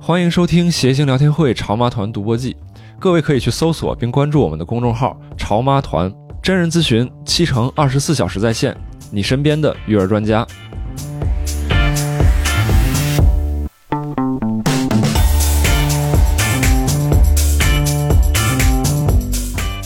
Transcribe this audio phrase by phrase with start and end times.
[0.00, 2.54] 欢迎收听谐星聊天会潮妈团独播记，
[2.98, 6.12] 各位可以去搜索并关注我们的公众号“潮妈团”，
[6.42, 8.76] 真人咨询，七乘二十四小时在线，
[9.10, 10.46] 你身边的育儿专家。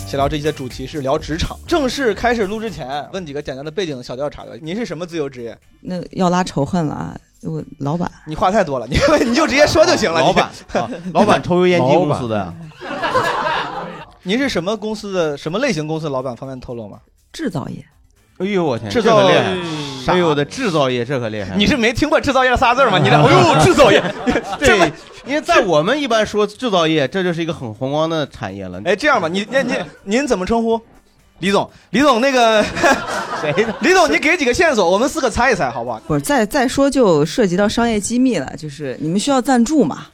[0.06, 1.56] 闲聊这期的主题是聊职场。
[1.66, 4.56] 正式开始录之前，问几个简单的背景小调查的。
[4.56, 5.56] 您是什么自由职业？
[5.82, 7.16] 那要拉仇恨了啊！
[7.42, 8.98] 我老板，你话太多了，你
[9.28, 10.20] 你就直接说就行了。
[10.20, 12.52] 老板，啊老板抽油烟机公司的
[14.24, 15.36] 您是什么公司的？
[15.36, 16.34] 什么类型公司的老板？
[16.36, 16.98] 方便透露吗？
[17.32, 17.84] 制造业，
[18.38, 20.12] 哎呦我天，制造这可厉害！
[20.12, 21.54] 哎呦我的制造业这可厉害！
[21.56, 22.98] 你是没听过制造业仨字吗？
[22.98, 24.02] 你这， 哎呦，制造业，
[24.58, 24.92] 这对，
[25.26, 28.80] 因为在我们一般说制造业，这就是一个很宏观的产业了。
[28.84, 30.80] 哎，这样吧，你您您您怎么称呼？
[31.40, 32.62] 李总，李总，那个
[33.40, 33.74] 谁的？
[33.80, 36.00] 李总，你给几个线索，我们四个猜一猜，好不好？
[36.06, 40.06] 不是再再说就涉及到商业机密了，就是你们需要赞助嘛？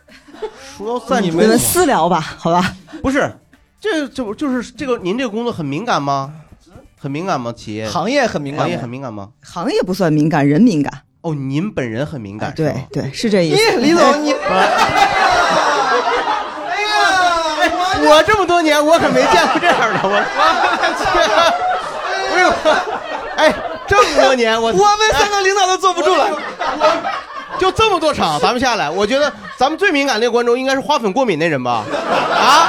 [0.76, 2.74] 说到赞助你们私聊吧，好吧？
[3.02, 3.32] 不是，
[3.80, 6.32] 这就就是这个您这个工作很敏感吗？
[6.98, 7.52] 很敏感吗？
[7.56, 9.28] 企业行业很敏感吗，行业很敏感吗？
[9.42, 11.02] 行业不算敏感，人敏感。
[11.22, 13.76] 哦，您本人很敏感，对对，是这意思。
[13.78, 14.30] 李总，你，
[18.06, 20.10] 我这么多年我可没见过这样的，我
[22.34, 22.52] 我有，
[23.36, 23.54] 哎，
[23.86, 24.80] 这么多年我我们
[25.12, 26.26] 三个领导都坐不住了。
[26.30, 26.40] 我
[27.58, 31.84] 就这么多场，咱们下来，我觉得咱们最敏感那个观众应该是花粉过敏那人吧？
[32.34, 32.68] 啊！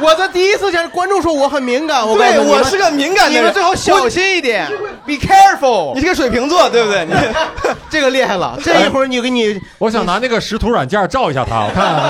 [0.00, 4.70] 我的第一次见观众说我很敏感，我告诉对，你们我是个敏感的人，你们最好小心一点
[5.06, 5.94] ，be careful。
[5.94, 7.06] 你是个水瓶座，对不对？
[7.06, 7.14] 你
[7.90, 12.04] 这个厉害了，这一会儿你给你，我想拿那个识图软件照一下他，我看看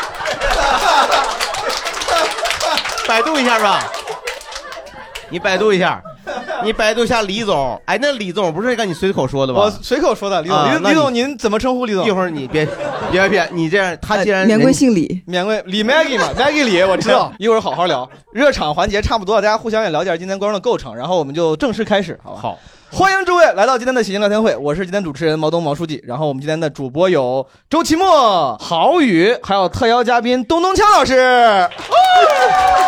[3.08, 3.82] 百度一下吧，
[5.30, 6.02] 你百度一下，
[6.62, 7.80] 你百度一下李总。
[7.86, 9.60] 哎，那李总不是跟你随口说的吧？
[9.60, 12.06] 我随口说的，李总，李总，您怎么称呼李总？
[12.06, 12.68] 一会儿你别
[13.10, 17.32] 别别，你这样，他既然呃免贵姓李，免贵李 Maggie 嘛， Maggie 李，我知道。
[17.38, 22.40] 一会儿好好聊，热场环节差不多了，大家互相也了解今天观众的构成，然后我们就正式开始，好吧？
[22.42, 22.58] 好，
[22.92, 25.98] 欢迎诸位来到今天的喜庆聊天会，我是今天主持人毛东毛书记。
[26.06, 31.66] 然后我们今天的主播有周奇墨、郝宇，还有特邀嘉宾东东锵老师。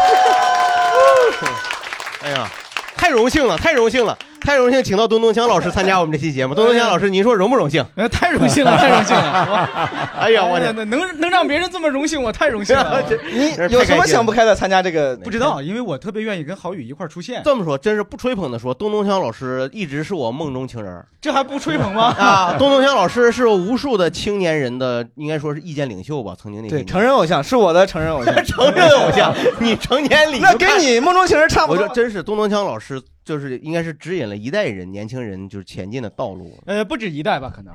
[2.23, 2.49] 哎呀，
[2.97, 6.55] 太荣幸了，太荣幸了，太荣幸，请到东东锵老师参加我们这期节目。
[6.55, 7.85] 东东锵老师，您说荣不荣幸？
[7.95, 9.71] 呃，太荣幸了，太荣幸了！
[10.19, 13.03] 哎呀，我天，能能让别人这么荣幸，我太荣幸了。
[13.33, 15.17] 你有什么想不开的参加这个？
[15.19, 17.43] 不知道，因为我特别愿意跟郝宇一块儿出现。
[17.45, 22.15] 这么说，真是不吹捧的说，东东锵老师一直是我梦中情人这还不吹捧吗？
[22.19, 22.55] 啊！
[22.59, 26.35] 东东锵老师是无数的青年人的，应该说是意见领袖吧？
[26.41, 31.95] 曾经那些对年成人偶像是我的成人偶像， 成人偶像，你成年礼那跟你梦中情人差不多我说。
[31.95, 36.59] 真是东东锵老师，就是应该是指引了一代人年轻人就是前进的道路。
[36.67, 37.75] 呃，不止一代吧，可能。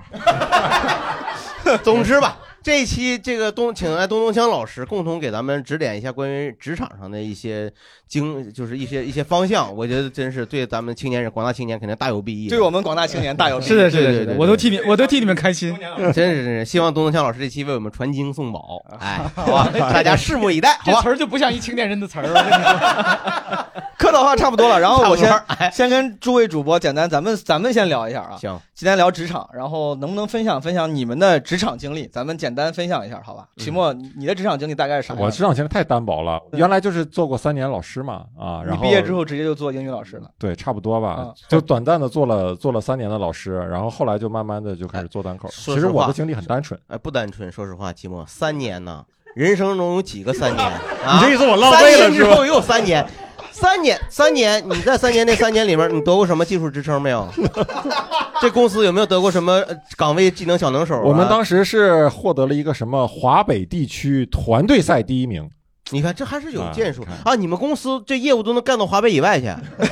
[1.84, 7.72] 总之吧，这一期这个东请来东东锵老师共同给咱们指点一下关于职场上的一些
[8.08, 12.50] 经，就是一些一些方向，我觉得真是对咱们青年人广大青年肯定大有裨益。
[12.50, 15.78] 对我们广大青年大有裨益是的，是的，是的，我都替你，我都替你们开心。
[16.12, 21.10] 真是真是，希望东东锵老师这期为我们传经送宝，哎， 好吧，大家拭目以待，好吧这词。
[21.10, 23.72] 儿就不像一青年人的词儿了。
[23.98, 25.32] 客套话差不多了，然后我先
[25.72, 28.38] 先跟诸位主播简单，咱们咱们先聊一下啊。
[28.40, 32.08] 行，今天聊职场，然后能不能分享分享你们的职场经历？
[32.08, 33.48] 咱们简单分享一下，好吧？
[33.58, 35.14] 齐墨，你你的职场经历大概是啥？
[35.16, 40.30] 我职场经历太单薄了，原来就是做过三年老师嘛，啊，然后毕业之后直接就做英语老师了。
[40.40, 45.50] 对，差不多吧嗯，就短暂的做了做了三年的老师，然后后来就慢慢的就开始做单口。
[45.52, 49.04] 其实我的经历很单纯，哎，不单纯，说实话，齐墨三年呢，
[49.36, 50.66] 人生中有几个三年？
[51.06, 52.30] 啊、你这意思我浪费了是吧？
[52.30, 53.06] 之后又三年，
[53.56, 57.26] 三年，三年，你在三年那三年里面，你得过什么技术职称没有？
[58.42, 61.02] 这公司有没有得过什么呃岗位技能小能手、啊？
[61.04, 65.50] 我们当时是获得了一个什么华北地区团队赛第一名，
[65.92, 69.48] 你看这还是有建树啊啊你们公司这业务都能干到华北以外去，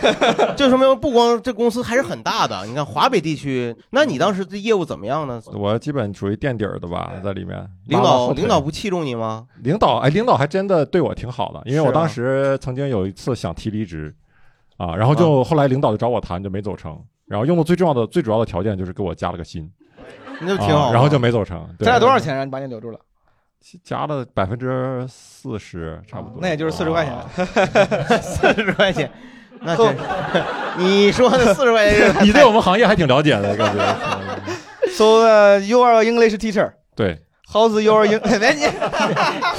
[0.57, 2.65] 这说明不光这公司还是很大的。
[2.65, 5.39] 你看华北地区，那你当时这业务怎么样呢？
[5.53, 7.69] 我基本属于垫底儿的吧，在里面。
[7.85, 9.45] 领导领导不器重你吗？
[9.61, 14.11] 领导哎，领导还真的对我挺好的，因为我当时曾经有一次想提离职，
[14.77, 16.99] 啊，然后就后来领导就找我谈，就没走成。
[17.27, 19.69] 然后用的最重要的、最主要的条件就是给我加了个薪，
[20.41, 21.63] 那就挺好、啊然后就没走成。
[21.77, 22.17] 对咱俩多少？
[22.17, 22.99] 钱让你把你留住了？
[23.83, 26.39] 加了百分之四十，差不多。
[26.41, 27.15] 那也就是四十块钱。
[28.21, 29.09] 四十块钱，
[29.61, 29.95] 那真是
[30.77, 33.83] 你说的四十块钱 你对我们行业还挺了解的，感觉。
[34.91, 36.73] So、uh, you are an English teacher.
[36.95, 37.19] 对
[37.51, 38.19] ，How's your Eng？
[38.19, 38.61] 别你。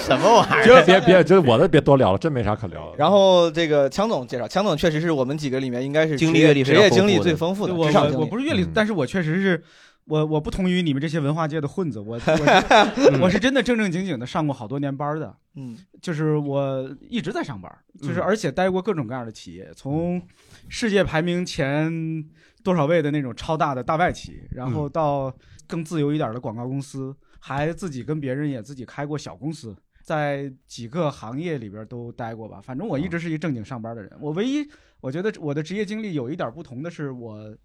[0.06, 0.82] 什么玩意儿？
[0.84, 2.96] 别别，就是我的别多聊了，真没啥可聊的。
[2.98, 8.12] 然后这个强总介绍，强总确实是我们几个里面应该是职业经历阅历职业经历最丰富的我职场。
[8.12, 9.64] 我我不是阅历嗯，但是我确实是
[10.06, 17.70] 我我不同于你们这些文化界的混子，我我是 我是真的正正经经的上过好多年班的，嗯 就是我一直在上班，
[18.00, 20.20] 就是嗯而且待过各种各样的企业，从
[20.68, 22.24] 世界排名前
[22.62, 25.34] 多少位的那种超大的大外企，然后到
[25.66, 29.74] 更自由一点的广告公司，还自己跟别人也自己开过小公司。
[30.02, 34.12] 在几个行业里边都待过吧，反正我一直是一正经上班的人。
[34.20, 34.62] 我唯一
[35.00, 37.56] 我觉得我的职业经历有一点不同的是我，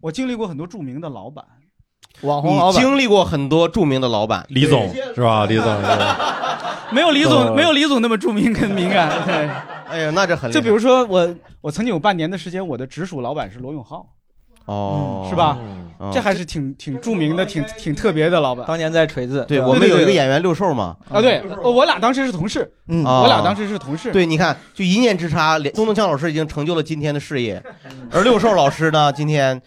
[0.00, 1.65] 我经历过很多著名的老板，你
[2.22, 5.46] 网红老板，经历过很多著名的老板，李总是吧？
[5.46, 5.66] 李总，
[6.90, 9.10] 没有李总、呃没有李总那么著名跟敏感。
[9.26, 9.48] 对，
[9.88, 14.06] 哎呀，那这很就比如说我，我曾经有半年的时间，我的直属老板是罗永浩，
[14.66, 15.58] 哦，是吧？
[15.60, 15.82] 嗯
[16.12, 18.66] 这还是挺挺著名的、挺挺特别的老板。
[18.66, 19.58] 当年在锤子，吧对。
[19.62, 23.02] 我们有一个演员六兽嘛，啊，对，我我俩当时是同事，嗯。
[23.02, 24.12] 啊我俩当时是同事。
[24.12, 27.62] 对，你看，就一念之差，连东东锵老师已经成就了今天的事业，
[28.12, 29.58] 而六兽老师呢，今天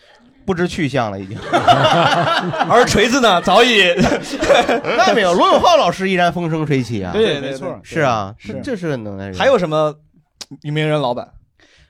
[0.50, 1.38] 不知去向了，已经。
[2.68, 3.84] 而锤子呢，早已
[4.98, 7.12] 那没有，罗永浩老师依然风生水起啊。
[7.13, 9.36] 对，没错，是啊，是这这是能耐人。
[9.36, 9.94] 还有什么
[10.63, 11.30] 名人老板？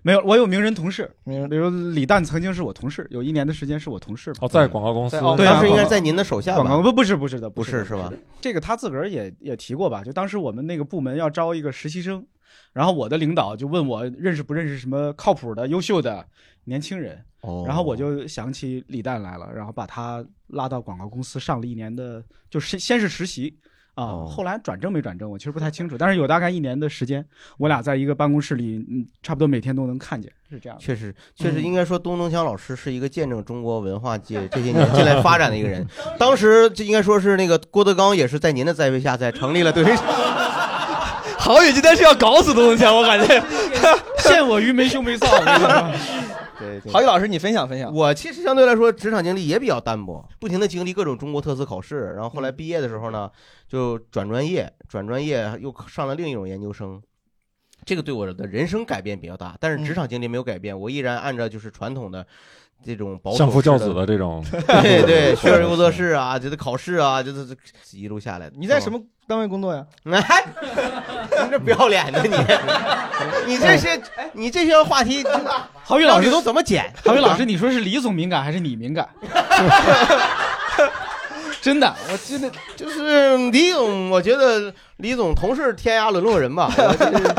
[0.01, 4.33] 没有，我有名人同事，名人比如李诞曾经是我同事，有一年的时间是我同事。
[4.41, 6.63] 哦，在广告公司哦对啊当时应该是在您的手下吧？
[6.63, 8.11] 广告不不是不是的，不是是吧？
[8.41, 10.03] 这个他自个儿也也提过吧？
[10.03, 12.25] 就当时我们那个部门要招一个实习生，
[12.73, 16.25] 然后我的领导就问我认识不认识什么靠谱的、优秀的
[16.65, 23.57] 年轻人，哦然后我就想起李诞来了，然后把他拉到广告公司上了一年的，就是先是实习
[23.95, 27.25] 啊，哦后来转正没转正我其实不太清楚，但是有大概一年的时间，
[27.57, 30.83] 我俩在一个办公室里，嗯，差不多每天都能看见，是这样的。
[30.83, 35.85] 确实，确实应该说，东东强老师是一个见证中国文化界这些年进来发展的一个人。
[36.19, 39.83] 当时这应该说是那个郭德纲也是在您的栽培下才成立了对
[41.39, 43.41] 郝宇今天是要搞死东东强，我感觉。
[44.19, 45.27] 陷我于没羞没臊。
[46.59, 47.91] 对郝宇老师，你分享分享。
[47.93, 53.31] 我其实相对来说职场经历也比较单薄，不停的经历各种中国特色考试，然后后来毕业的时候呢，
[53.69, 57.01] 就转专业，转专业又上了另一种研究生。
[57.85, 62.27] 这个对我的人生改变比较大，但是职场经历没有改变，我依然按照就是传统的
[62.85, 64.43] 这种保守相夫教子的 这种，
[64.81, 67.55] 对对， 学而优则仕啊， 这个考试啊，这这这
[67.91, 68.53] 一路下来的。
[68.57, 69.85] 你在什么单位工作呀？
[70.11, 70.45] 哎，
[71.43, 74.01] 你这不要脸的你，你这些
[74.33, 75.25] 你这些话题，
[75.83, 76.91] 郝宇老师都怎么剪？
[77.03, 79.07] 郝宇老师，你说是李总敏感还是你敏感？
[81.61, 87.35] 真的，我真的就是李总，我觉得李总同是天涯沦落人吧，我就是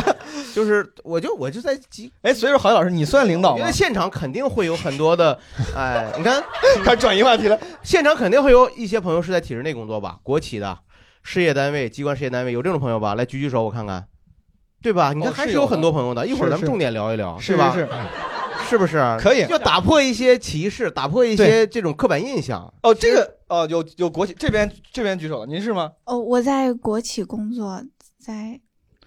[0.55, 3.73] 就是我就我就在急，哎，所以说郝宇老师，你算领导吗我觉得？
[3.73, 5.39] 现场肯定会有很多的，
[5.75, 6.43] 哎，你看
[6.85, 7.59] 他转移话题了。
[7.83, 10.79] 现场肯定会有一些朋友是在体制内工作吧，国企的、
[11.23, 13.15] 事业单位、机关事业单位有这种朋友吧？
[13.15, 14.05] 来举举手，我看看，
[14.83, 15.13] 对吧？
[15.15, 17.73] 你看哦还是有很多朋友的，一会儿咱们重点聊一聊，是吧？
[17.73, 17.89] 是是
[18.77, 19.17] 不是？
[19.19, 22.73] 可以要打破一些歧视，打破一些这种刻板印象。
[22.83, 25.91] 哦，这个哦，有有国企这边这边举手了，您是吗？
[26.05, 27.83] 哦，我在国企工作，
[28.19, 28.61] 在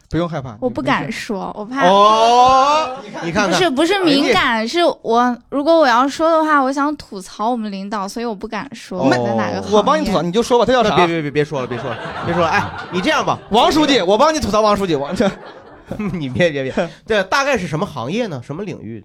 [0.09, 0.79] 不用害怕，我不。
[0.79, 1.87] 敢说，我怕。
[1.87, 9.75] 哦，你看看，不是不是敏感，是我如果我要说的话，我想吐槽我们领导，所以我不敢说哦我在哪个。
[9.75, 10.95] 我帮你吐槽，你就说吧，他叫啥？
[10.97, 12.49] 别别别别说了，别说了，别说了。
[12.49, 14.93] 哎，你这样吧，王书记，我帮你吐槽王书记。
[14.93, 15.15] 王，
[16.13, 18.39] 你别别别，对大概是什么行业呢？
[18.43, 19.03] 什么领域？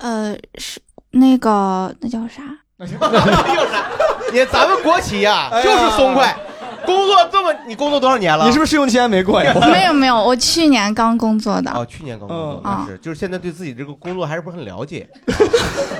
[0.00, 0.80] 呃是
[1.12, 2.42] 那个那叫啥？
[2.76, 3.86] 那叫啥
[4.32, 6.36] 你咱们国企呀、哎呀就是松快，
[6.84, 8.44] 工作这么，你工作多少年了？
[8.46, 9.54] 你是不是试用期还没过呀？
[9.70, 11.70] 没有没有，我去年刚工作的。
[11.70, 15.08] 哦，去年刚工作是，就是现在对自己这个工作还是不是很了解。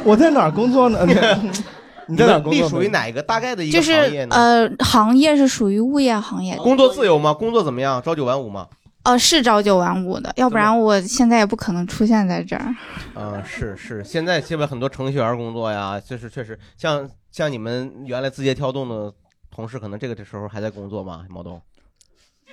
[0.04, 1.06] 我在哪儿工作呢？
[2.06, 2.60] 你在哪儿工作？
[2.60, 2.88] 隶属于？
[2.88, 4.34] 哪个大概的一个就是行业呢？
[4.36, 7.32] 呃，行业是属于物业行业，工作自由吗？
[7.32, 8.02] 工作怎么样？
[8.02, 8.66] 朝九晚五吗？
[9.04, 12.74] 呃，是朝九晚五的，要不然我现在也不可能出现在这儿。
[13.14, 19.12] 嗯，是是，现在基本很多程序员工作呀，就是确实像像你们原来字节跳动的
[19.50, 21.24] 同事，可能这个时候还在工作吗？
[21.28, 21.60] 毛东？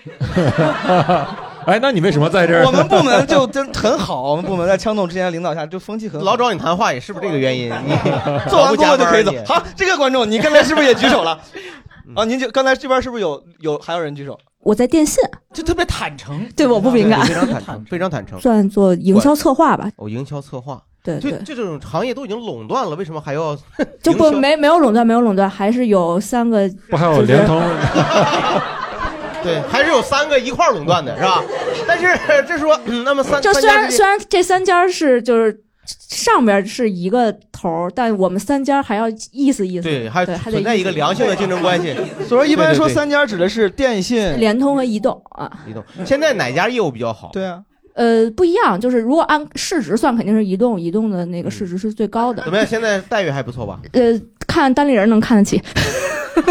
[1.65, 2.65] 哎，那你为什么在这儿？
[2.65, 6.25] 我们部门就真很好，我们部门在枪总之前的领导下，就风气很好。
[6.25, 7.69] 老找你谈话也是不是这个原因？
[7.85, 7.95] 你
[8.49, 9.31] 做完工作就可以走。
[9.45, 11.39] 好，这个观众，你刚才是不是也举手了？
[12.13, 14.37] 啊，您就刚才这边是不是有有还有人举手？
[14.63, 16.47] 我在电信，就特别坦诚。
[16.55, 18.39] 对我不敏感非，常坦诚，非常坦诚。
[18.39, 19.89] 算做营销策划吧。
[19.95, 23.57] 哦，营销策划，对对，就就这种行业都已经垄断了，为什么还要
[24.03, 27.61] 就不没没有垄断，没有垄断，还是有三个不还有联通？
[29.43, 31.43] 对，还是有三个一块儿垄断的，是吧？
[31.87, 32.07] 但是
[32.47, 35.59] 这说，嗯那么三就虽然虽然这三家是就是
[35.99, 39.83] 上边是一个头儿，但我们三家还要意思意思。
[39.83, 41.93] 对，还对还得存在一个良性的竞争关系。
[42.27, 47.29] 所以说一般说三家指的是电信、联通和移动啊，移动现在哪家业务比较好？
[47.33, 47.61] 对啊，
[47.93, 52.51] 呃，不一样，就是如果按市值算，肯定是移动，移动的那个市值是最高的怎。
[52.51, 52.65] 么样？
[52.65, 53.79] 现在待遇还不错吧？
[53.93, 54.13] 呃，
[54.51, 55.57] 看单立人能看得起，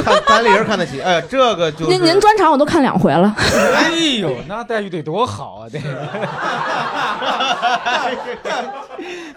[0.03, 3.35] 看单立人看得起， 哎，这个就是您您专场我都看两回了。
[3.37, 5.69] 哎呦，那待遇得多好啊！
[5.71, 6.09] 这个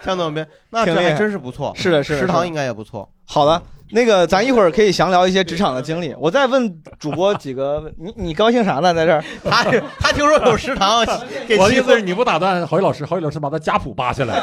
[0.02, 1.72] 向总编，那这还真是不错。
[1.76, 3.06] 是的是的食堂应该也不错。
[3.26, 6.14] 好的，那个咱一会儿可以详聊一些职场的经历。
[6.18, 8.94] 我再问主播几个问， 你你高兴啥呢？
[8.94, 9.62] 在这儿，他
[10.00, 11.04] 他听说有食堂，
[11.46, 14.42] 给我的意思是你不打断郝宇老师，郝宇老师把他家谱扒下来，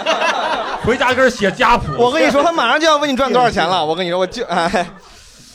[0.85, 1.93] 回家跟人写家谱。
[1.97, 3.83] 我跟你说，他马上就要问你赚多少钱了。
[3.85, 4.87] 我跟你说，我就哎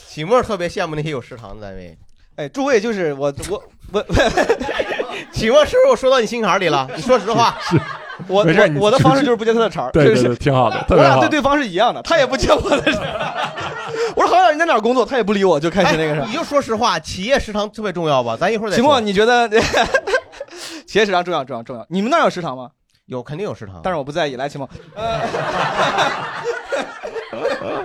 [0.08, 1.96] 启墨特别羡慕那些有食堂的单位。
[2.36, 4.04] 哎，诸位就是我我我
[5.32, 6.88] 启墨是不是我说到你心坎里了？
[6.96, 7.56] 你说实话。
[8.28, 11.02] 我没事我我的方式就是不接他的茬儿，对对挺好的，特我。
[11.02, 13.52] 俩对对方是一样的，他也不接我的茬儿。
[14.14, 16.26] 我说好像你在哪儿工作，他也不理我，就开始那个啥哎。
[16.26, 18.34] 你就说实话，企业食堂特别重要吧？
[18.40, 18.82] 咱一会儿再说。
[18.82, 19.46] 秦墨，你觉得
[20.86, 21.84] 企业食堂重要重要重要？
[21.90, 22.70] 你们那儿有食堂吗？
[23.06, 24.34] 有肯定有食堂，但是我不在意。
[24.34, 25.20] 来，秦梦，呃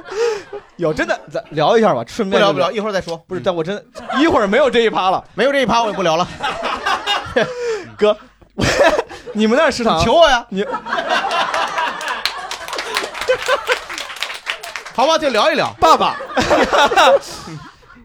[0.77, 3.15] 有真的，咱聊一下吧，顺便不聊不聊，一会儿再说。
[3.27, 3.85] 不是，但我真的
[4.19, 6.27] 一会儿没有这一趴了，没有这一趴我也不聊了。
[7.95, 8.17] 哥，
[9.33, 10.03] 你们那儿食堂？
[10.03, 10.43] 求我呀！
[10.49, 10.65] 你
[14.95, 15.71] 好吧，就聊一聊。
[15.79, 16.15] 爸爸，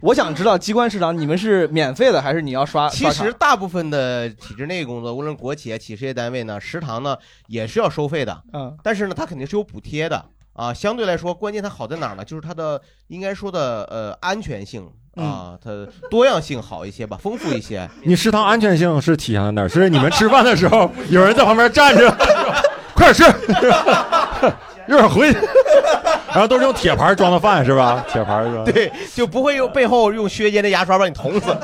[0.01, 2.87] 我想知道机关食堂你们是免费的还是你要刷？
[2.89, 10.23] 其实大部分的体制内工作，无论国企啊、企事业单位呢，食堂呢也是要收费的，嗯，但是呢，它肯定是有补贴的
[10.53, 10.73] 啊。
[10.73, 12.23] 相对来说，关键它好在哪儿呢？
[12.23, 15.71] 就是它的应该说的呃安全性啊，它
[16.09, 17.89] 多样性好一些吧，丰富一些。
[18.03, 19.67] 你食堂安全性是体现在哪儿？
[19.69, 22.07] 是你们吃饭的时候，有人在旁边站着，
[22.97, 23.23] 快点吃，
[24.89, 25.39] 一会儿回去，
[26.29, 28.03] 然后都是用铁盘装的饭是吧？
[28.11, 28.63] 铁盘是吧？
[28.65, 31.55] 对，就不会用背后用削尖的牙刷把你捅死，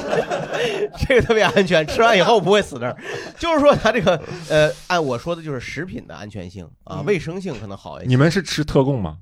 [1.07, 2.95] 这个特别安全，吃完以后不会死那儿。
[3.39, 8.07] 就是说它这个呃，按我说的就是食品的安全性啊，卫生性可能好一些。
[8.07, 9.17] 你们是吃特供吗？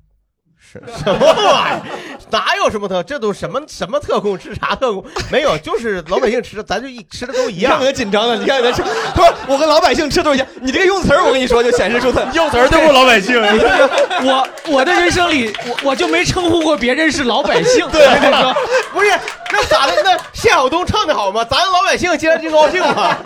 [0.58, 2.11] 是什么玩意儿？
[2.32, 3.04] 哪有什么特？
[3.04, 4.38] 这都什么什么特供？
[4.40, 5.04] 吃啥特供？
[5.32, 7.88] 没有，就是老百姓吃，咱就一吃的都一样你看。
[7.88, 10.48] 我紧张的，你看人家说，他说我跟老百姓吃都一样。
[10.62, 13.36] 你这个用词儿，我跟你说就显示出他 用词儿都不老百姓。
[14.24, 17.88] 我我的人生里，我我就没称呼过别人是老百姓。
[17.92, 18.56] 对我跟你说，
[18.94, 19.12] 不是，
[19.52, 19.94] 那咋的？
[20.04, 21.46] 那谢晓东唱的好吗？
[21.46, 23.18] 咱老百姓今天就高兴嘛。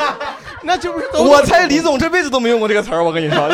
[0.63, 3.47] 那这不是都我猜李总这辈子都没用过这个词儿，我跟你说。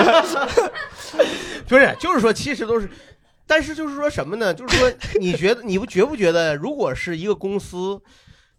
[1.67, 2.89] 不是，就是说，其实都是，
[3.51, 4.53] 但是就是说什么呢？
[4.53, 4.89] 就是说，
[5.19, 8.01] 你觉得你不觉不觉得，如果是一个公司，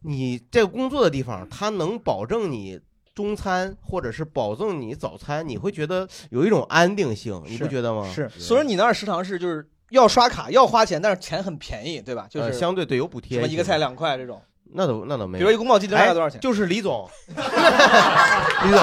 [0.02, 2.78] 你这个工作的地方，它能保证你
[3.14, 8.06] 中餐或者是保证你早餐，你会觉得有一种安定性，你不觉得吗？
[8.14, 12.26] 是，所以你那儿食堂是就是要刷卡要花钱，但是钱很便宜，对吧？
[12.28, 14.42] 就呃是相对对有补贴什么一个菜两块这种。
[14.74, 15.40] 那都那倒没有。
[15.40, 18.80] 比如说一宫保鸡丁大概多少钱哎就是李总， 李总，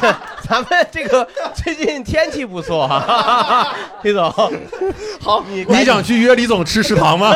[0.48, 4.30] 咱们这个最近天气不错啊， 李总，
[5.20, 7.32] 好，你你想去约李总吃食堂吗？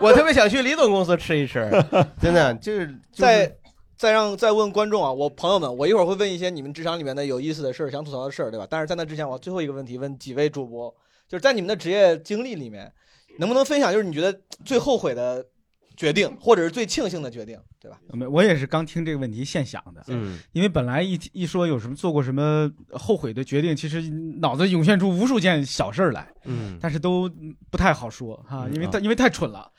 [0.00, 1.68] 我特别想去李总公司吃一吃，
[2.20, 3.56] 真的就是就是再
[3.96, 8.66] 再让再问观众啊，我朋友们，我一会儿会问一些你们职场里面的有意思的事儿，想吐槽的事儿，对吧？
[8.70, 10.88] 但是在那之前，我最后一个问题问几位主播，
[11.28, 12.92] 就是在你们的职业经历里面，
[13.40, 15.44] 能不能分享就是你觉得最后悔的
[15.98, 17.98] 决定，或者是最庆幸的决定，对吧？
[18.12, 24.00] 没我也是刚听这个问题现想的，嗯，因为本来一一说有什么做过什么后悔的决定，其实
[24.40, 27.28] 脑子涌现出无数件小事儿来，嗯，但是都
[27.68, 29.70] 不太好说哈，因为因为太蠢了。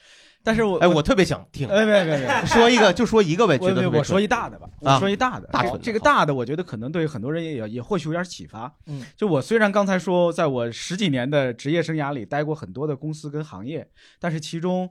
[0.41, 4.95] 但是我哎，我特别想听，哎别别别， 说一个就说一个呗，我觉得我说一大的吧，啊。
[4.95, 8.73] 我说一大的，大蠢这个大的，我觉得可能对很多人也也也或许有点启发。
[8.87, 13.85] 嗯，就我虽然刚才说，在我十几年的职业生涯里待过很多的公司跟行业，
[14.17, 14.89] 但是其中，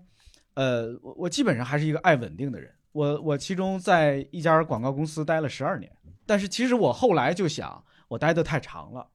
[0.58, 2.68] 呃，我我基本上还是一个爱稳定的人。
[2.90, 5.88] 我我其中在一家广告公司待了十二年，
[6.26, 9.06] 但是其实我后来就想，我待的太长了。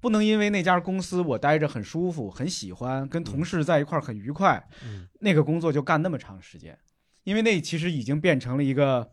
[0.00, 6.78] 不能因为那家公司我待着很舒服、很喜欢，跟同事在一块儿很愉快，嗯那个工作就干那么长时间，
[7.24, 9.10] 因为那其实已经变成了一个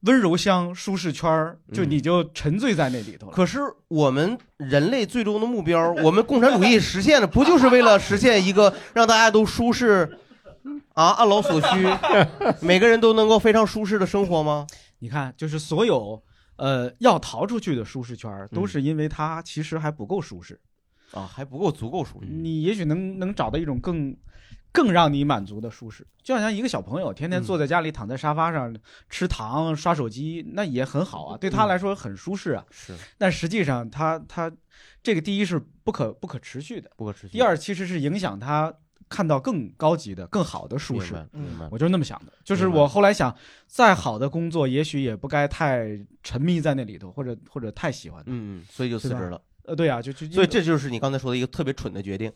[0.00, 3.32] 温柔乡舒适圈儿，就嗯你就沉醉在那里头了。
[3.32, 10.18] 可是我们人类最终的目标，我们共产主义实现的不就是为了实现一个让大家都舒适
[10.94, 11.88] 啊，按劳所需，
[12.60, 14.66] 每个人都能够非常舒适的生活吗？
[14.98, 16.22] 你看，就是所有
[16.56, 20.60] 呃要逃出去的舒适圈儿，都嗯是因为它其实还不够舒适。
[21.12, 22.28] 啊，还不够足够舒适。
[22.30, 24.16] 你也许能能找到一种更
[24.72, 28.74] 更让你满足的舒适，就好像一个小朋友天天嗯坐在家里躺在沙发上
[29.10, 32.64] 吃糖刷手机，那也很好啊，对他来说很舒适啊。
[32.70, 34.50] 是但实际上他他
[35.02, 37.34] 这个第一是不可不可持续的，不可持续。
[37.34, 38.72] 第二其实是影响他
[39.12, 41.38] 看到更高级的、更好的舒适明白。
[41.50, 43.34] 明白我就是那么想的，就是我后来想，
[43.66, 45.86] 再好的工作也许也不该太
[46.22, 48.22] 沉迷在那里头，或者或者太喜欢。
[48.26, 49.38] 嗯嗯，所以就辞职了。
[49.64, 52.32] 呃，对啊，就就所以这就是你刚才说的一个特别蠢的决定。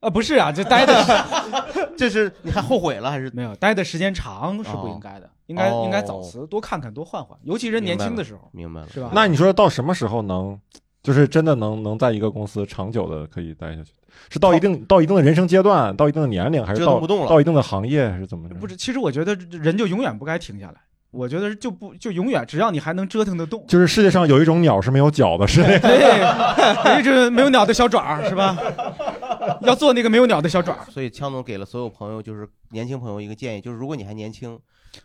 [0.00, 0.94] 啊，不是啊，这待的
[1.98, 9.10] 这是你还后悔了还是没有待的时间长是不应该的，应该哦应该早辞，多看看，多换换，尤其是年轻的时候，明白了，是吧？
[9.12, 10.56] 那你说到什么时候能，
[11.02, 13.92] 就是真的能能在一个公司长久的可以待下去？
[14.30, 18.54] 是到一定到一定的人生阶段，到一定的年龄，还是到折腾不动了到一定的行业，还是怎么着？
[18.56, 20.74] 不是，其实我觉得人就永远不该停下来。
[21.10, 28.54] 我觉得就不就永远，只要你还能折腾得动，就是世界上有一种鸟是没有脚的，是那个 对，有一只没有鸟的小爪，是吧？
[29.62, 34.58] 要做那个没有鸟的小爪，所以枪总给了所有朋友，就是年轻朋友一个建议，就是如果你还年轻，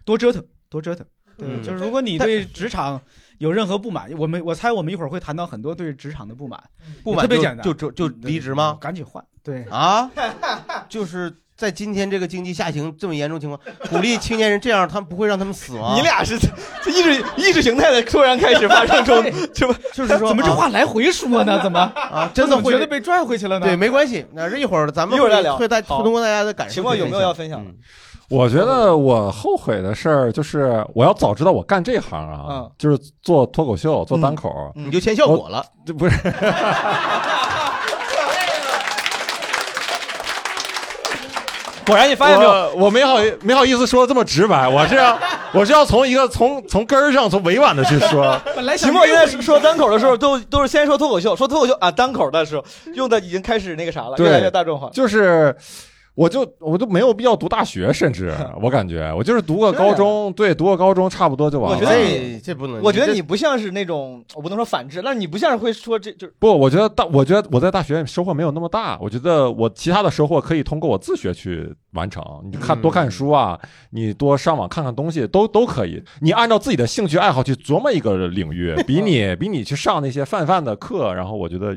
[0.04, 1.06] 多折腾，多折腾。
[1.38, 3.02] 对，嗯就是如果你对职场
[3.44, 6.58] 有任何不满，我们我猜我们一会儿会谈到很多对职场的不满，
[7.04, 8.78] 不满就特别简单，就就就离职吗？
[8.80, 9.22] 赶紧换。
[9.44, 10.10] 对啊，
[10.88, 13.60] 就是在今天这个经济下行这么严重情况，
[13.90, 15.92] 鼓励青年人这样，他们不会让他们死吗？
[16.00, 19.74] 你俩是这意识意识形态的突然开始发生冲突？
[19.92, 21.60] 就是说 怎么这话来回说呢？
[21.62, 22.32] 怎么啊？
[22.34, 23.66] 真的觉得被拽回去了呢？
[23.66, 26.76] 对，没关系，那是一会儿咱们一会儿再聊会带好会通过大家的感受。
[26.76, 27.72] 情况有没有要分享的？
[28.30, 36.18] 我觉得我后悔的事儿就是，我要早知道我干这行啊，嗯就是做脱口秀、做单口，你就签效果了，这不是？
[41.86, 42.50] 果然你发现没有？
[42.50, 45.20] 我我没好没好意思说这么直白，我是要
[45.54, 48.40] 我是要从一个从从根儿上从委婉的去说。
[48.56, 52.64] 本来秦墨现在说单口的时候，都都是先说脱口秀，说脱口秀啊，单口的时候
[52.96, 54.90] 用的已经开始那个啥了，越来越大众化。
[54.94, 55.54] 就是，
[56.16, 61.76] 我就我就没有必要读大学，甚至 我感觉我就是读个高中，对，读个高中差不多就完了。
[61.76, 68.96] 我觉得你这不能我觉得你不像是那种，我不能说反制，但是你不像是会说这就不，我觉得大，我觉得我在大学收获没有那么大。
[69.02, 72.24] 我觉得我其他的收获可以通过我自学去完成。
[72.52, 76.04] 你看多看书啊，你多上网看看东西，都都可以。
[76.22, 81.76] 你按照自己的兴趣爱好去琢磨一个领域， 比你比你去上那些泛泛的课，然后我觉得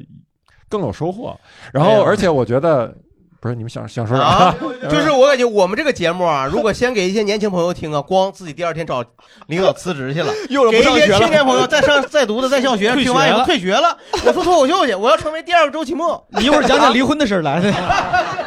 [0.69, 1.35] 更有收获。
[1.73, 2.95] 然后，而且我觉得。
[3.41, 4.23] 不是你们想想说啥？
[4.23, 4.55] 啊，
[4.89, 9.05] 就是我感觉我们这个节目啊，如果先给一些年轻朋友听啊，光自己第二天找
[9.47, 16.27] 领导辞职去了，又了给一些不上学了青年朋友再上再读的在校学，听完以后退学了，我说脱口秀去，我要成为第二个周奇墨。
[16.31, 17.63] 你一会儿讲讲离婚的事儿来。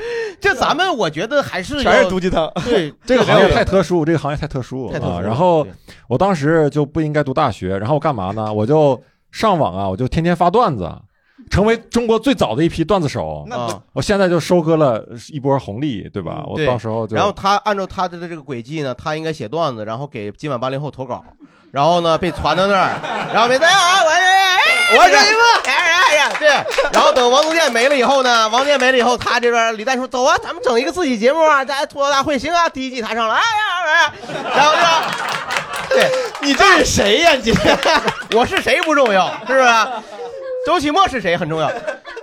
[0.40, 2.50] 这咱们我觉得还是全是毒鸡汤。
[2.64, 4.92] 对这个行业太特殊，这个行业太特殊啊。
[4.92, 5.66] 太特殊然后
[6.08, 8.50] 我当时就不应该读大学，然后我干嘛呢？
[8.50, 8.98] 我就
[9.30, 10.90] 上网啊，我就天天发段子，
[11.50, 13.44] 成为中国最早的一批段子手。
[13.48, 16.44] 那啊，我现在就收割了一波红利，对吧？
[16.46, 21.22] 我对到时候就然后他按照他的这个轨迹呢，他应该写段子，然后给今晚八零后投稿，
[21.72, 22.94] 然后呢被传到那儿，
[23.34, 26.48] 然后没大家好，我是我是周奇墨，哎哎呀，对，
[26.92, 33.44] 然后等王自健没了以后呢，王自健没了以后，他这边李诞说走啊，咱们整一个自己节目啊，大家吐槽大会行啊，第一季他上了，哎呀
[33.86, 34.12] 哎呀，
[34.54, 36.10] 然后就，对
[36.42, 37.32] 你这是谁呀？
[37.34, 37.52] 你
[38.36, 39.64] 我是谁不重要，是不是？
[40.66, 41.70] 周奇墨是谁很重要。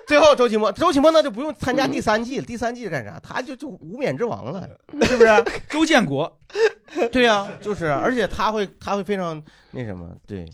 [0.07, 3.19] 最后周奇墨，周奇墨那就不用参加第三季了，第三季干啥？
[3.21, 4.69] 他就就无冕之王了，
[5.01, 5.45] 是不是？
[5.69, 6.39] 周建国，
[7.11, 10.45] 对呀、就是，而且他会他会非常那什么，对，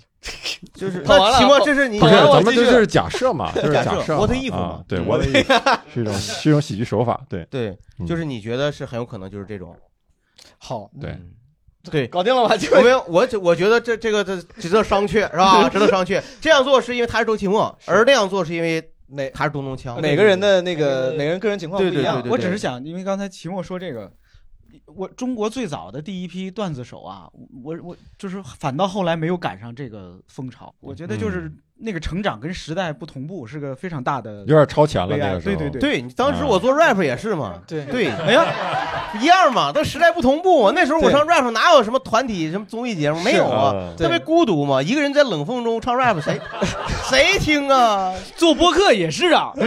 [0.73, 9.75] 就是跑完了那奇墨，这是你不是我咱们这就是假设嘛，就是假设设嘛 what if 啊嘛对嗯，what if 是一种是一种喜剧手法，对对，嗯就是你觉得是很有可能就是这种，
[10.57, 11.15] 好，对。
[11.85, 12.07] 嗯对。
[12.07, 12.55] 搞定了吧？
[12.75, 15.69] 我没有，我我觉得这这个这值得商榷， 是吧？
[15.69, 16.21] 值得商榷。
[16.39, 19.99] 这样做是因为他是周奇墨，而那样做是因为哪他是东东枪。
[20.01, 22.31] 每个人的那个每个人个人情况不一样对对对。
[22.31, 24.11] 我只是想，因为刚才奇墨说这个，
[24.95, 27.29] 我中国最早的第一批段子手啊，
[27.63, 30.73] 我我就是反倒后来没有赶上这个风潮。
[30.79, 35.29] 我觉得就是那个成长跟时代不同步，是个非常大的有点超前了悲哀。
[35.29, 35.55] 那个时候。
[35.55, 38.45] 对对对，对，当时我做 rap 也是嘛， 对对，哎呀，
[39.19, 40.71] 一样嘛，都时代不同步。
[40.73, 43.19] 那时候我上 rap 哪有什么团体、什么综艺节目？
[43.21, 46.39] 没有啊，是特别孤独嘛，一个人在冷风中唱 rap，谁
[47.09, 48.13] 谁听啊？
[48.37, 49.51] 做播客也是啊。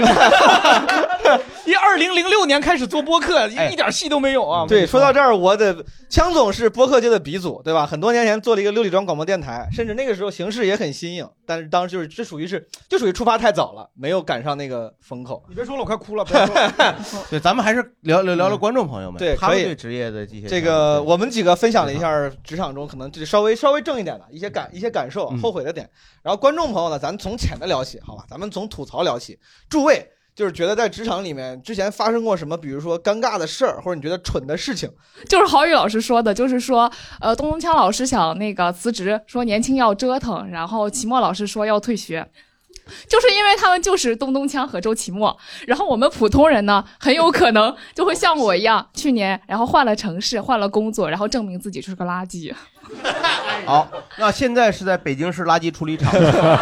[1.66, 4.64] 一二零零六年开始做播客，一点戏都没有啊。
[4.68, 7.84] 对，说到这儿，我的枪总是播客界的鼻祖，对吧？
[7.84, 15.42] 很多年前做了一个六里庄广播电台，甚至那个时候形式也很新颖，但是当时就是这属于是就属于出发太早了，没有赶上那个风口。
[15.48, 16.24] 你别说了，我快哭了。
[16.24, 16.96] 不要说了
[17.30, 25.88] 对，咱们还是聊聊聊聊观众朋友们，对可以他们对职业的这些这个我们几个分享了一下职场中可能就是稍微稍微正一点的一些感一些感受、嗯后悔的点。
[26.22, 28.24] 然后观众朋友呢，咱从浅的聊起，好吧？
[28.28, 29.38] 咱们从吐槽聊起。
[29.68, 30.04] 诸位
[30.36, 34.88] 就是觉得在职场里面之前发生过什么，比如说尴尬的事儿，或者你觉得蠢的事情，
[35.28, 42.28] 就是郝宇老师说的，就是说，呃，东东锵老师想那个辞职，说年轻要折腾，然后齐墨老师说要退学。
[43.08, 52.54] 就是因为他们就是东东锵和周奇墨，然后我们普通人呢，很有可能就会像我一样，去年然后换了城市，换了工作，然后证明自己就是个垃圾。
[53.64, 56.12] 好，那现在是在北京市垃圾处理厂，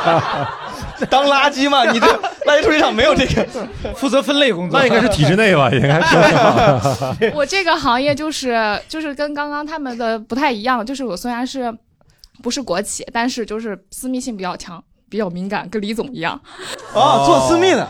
[1.10, 1.84] 当垃圾吗？
[1.90, 2.06] 你这
[2.46, 3.46] 垃圾处理厂没有这个
[3.96, 5.70] 负责分类工作，那应该是体制内吧？
[5.70, 7.30] 应该是。
[7.34, 11.72] 我这个行业就是就是跟刚刚他们的不太一样，就是我虽然是
[12.42, 16.40] 不是国企，但是就是私密性比较强，比较敏感，跟李总一样。
[16.92, 17.88] 哦，做私密的。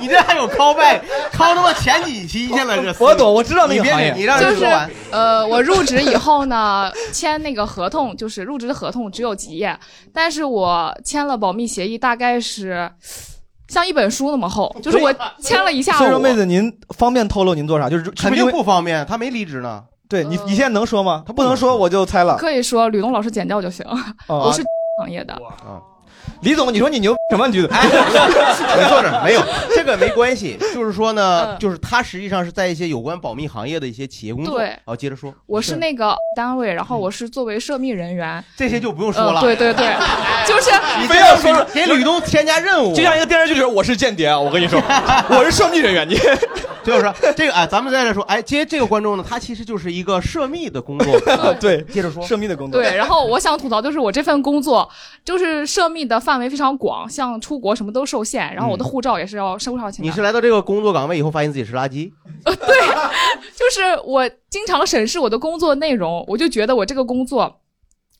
[0.00, 4.12] 你这还有 call back，call 他妈前几期去了，这我懂，我知道那个行业。
[4.12, 4.90] 就是人说完。
[5.10, 9.78] 呃，我入职以后呢，签那个合同，就是入职的合同只有几页，
[10.12, 12.90] 但是我签了保密协议，大概是
[13.68, 15.98] 像一本书那么厚，就是我签了一下午。
[15.98, 17.88] 所以说，妹子，您方便透露您做啥？
[17.88, 19.84] 就是肯定不方便，他没离职呢。
[20.08, 21.22] 对你，你现在能说吗？
[21.24, 22.36] 他不能说，我就猜了。
[22.36, 23.86] 可以说吕东老师剪掉就行。
[24.26, 24.60] 哦我是
[24.98, 25.40] 行业的。
[26.42, 27.46] 李总，你说你牛什么？
[27.46, 27.68] 你觉得？
[27.74, 29.42] 哎，我坐这儿没有，
[29.74, 30.56] 这个没关系。
[30.74, 34.58] 就是说呢，就是他实际上是在一些有关保密行业的一些企业工作。
[34.58, 35.32] 对好，接着说。
[35.46, 38.42] 我是那个单位，然后我是作为涉密人员。
[38.56, 39.40] 这些就不用说了。
[39.40, 39.94] 呃对对对，
[40.46, 44.38] 就是你非要说给吕东添加任务，就像一个电视剧里，我是间谍啊！
[44.38, 44.80] 我跟你说，
[45.28, 46.08] 我是涉密人员。
[46.08, 46.18] 你
[46.82, 51.20] 就是说这个啊，咱们再来说，哎，接这个观众呢，他其实就是一个涉密的工作。
[51.60, 52.80] 对，接着说涉密的工作。
[52.80, 54.88] 对，然后我想吐槽就是我这份工作
[55.22, 60.04] 就是涉密的范围非常广，像出国什么都受限，然后我的护照也是要收上去的。
[60.04, 62.12] 你是来到这个工作岗位以后，发现自己是垃圾？
[62.46, 67.60] 对就是我经常审视我的工作内容，我就觉得我这个工作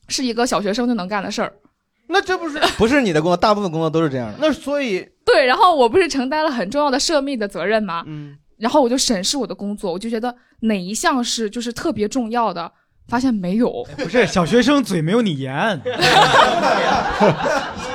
[0.09, 1.53] 是一个小学生就能干的事儿。
[2.11, 4.39] 那这不是不是你的工作，大部分工作都是这样的。
[4.41, 8.03] 那所以 对，然后我不是承担了很重要的涉密的责任吗？
[8.09, 12.73] 嗯，然后我就审视我的工作，我就觉得哪一项是就是特别重要的，
[13.11, 13.85] 发现没有。
[13.99, 15.53] 不是小学生嘴没有你严，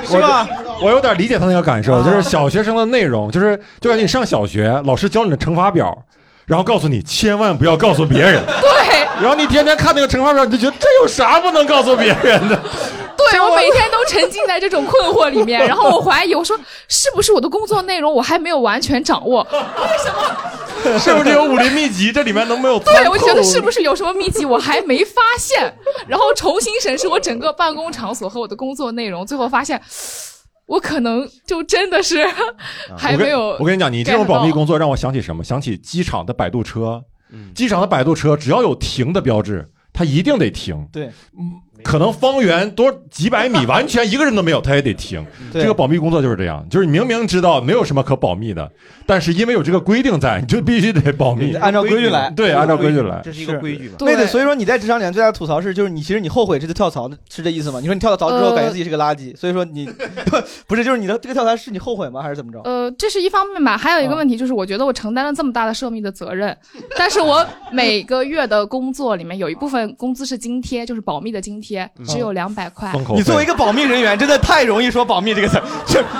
[0.04, 0.46] 是吧？
[0.82, 5.96] 我有点理解他那个感受，就是小学生的内容，就是就感觉你上小学，老师教你的乘法表，
[6.46, 8.42] 然后告诉你千万不要告诉别人。
[8.62, 8.96] 对。
[9.20, 12.60] 然后你天天看那个乘法表，你就觉得这有啥不能告诉别人的？
[13.16, 16.56] 对我每天都沉浸在这种困惑里面， 然后我怀疑，我说
[16.86, 19.44] 是不是我的工作内容我还没有完全掌握？
[19.50, 19.58] 为
[19.98, 20.98] 什么？
[20.98, 22.12] 是不是有武林秘籍？
[22.12, 22.78] 这里面能没有？
[22.78, 25.74] 对，我就觉得是不是有什么秘籍我还没发现？
[26.06, 29.80] 然后重新审视我整个办公场所和我的工作内容，最后发现。
[30.66, 32.18] 我可能就真的是
[32.96, 33.60] 还没有我跟。
[33.60, 35.42] 我跟你讲，你这种保密工作让我想起什么？
[35.44, 37.04] 想起机场的摆渡车。
[37.30, 40.86] 嗯机场的摆渡车只要有停的标志，它一定得停。
[40.92, 41.10] 对，
[41.86, 45.24] 可能方圆多几百米，完全一个人都没有，他也得停。
[45.52, 48.68] 对这个保密工作就是这样，就是你明明知道没有什么可保密的，
[49.06, 53.20] 但是因为有这个规定在，你就必须得保密， 按照规矩来对，按照规矩来。
[53.22, 53.94] 这是一个规矩吧？
[53.98, 57.78] 对对，所以说你在职场里面最大的吐槽是，就是你其实你后悔这次跳槽，是这意思吗？
[57.80, 62.20] 你说你跳槽之后呃感觉自己是个垃圾，所以说你不 不是就是你的这个跳槽是你后悔吗？
[62.20, 62.60] 还是怎么着？
[62.64, 66.56] 呃，这是一方面吧，还有一个问题就是，我觉得我承担了这么大的涉密的责任，
[66.98, 71.75] 但是我每个月的工作里面有一部分工资是津贴，就是保密的津贴，
[72.06, 72.92] 只有两百块。
[73.14, 75.60] 你作为一个保密人员，真的太容易说保密这个词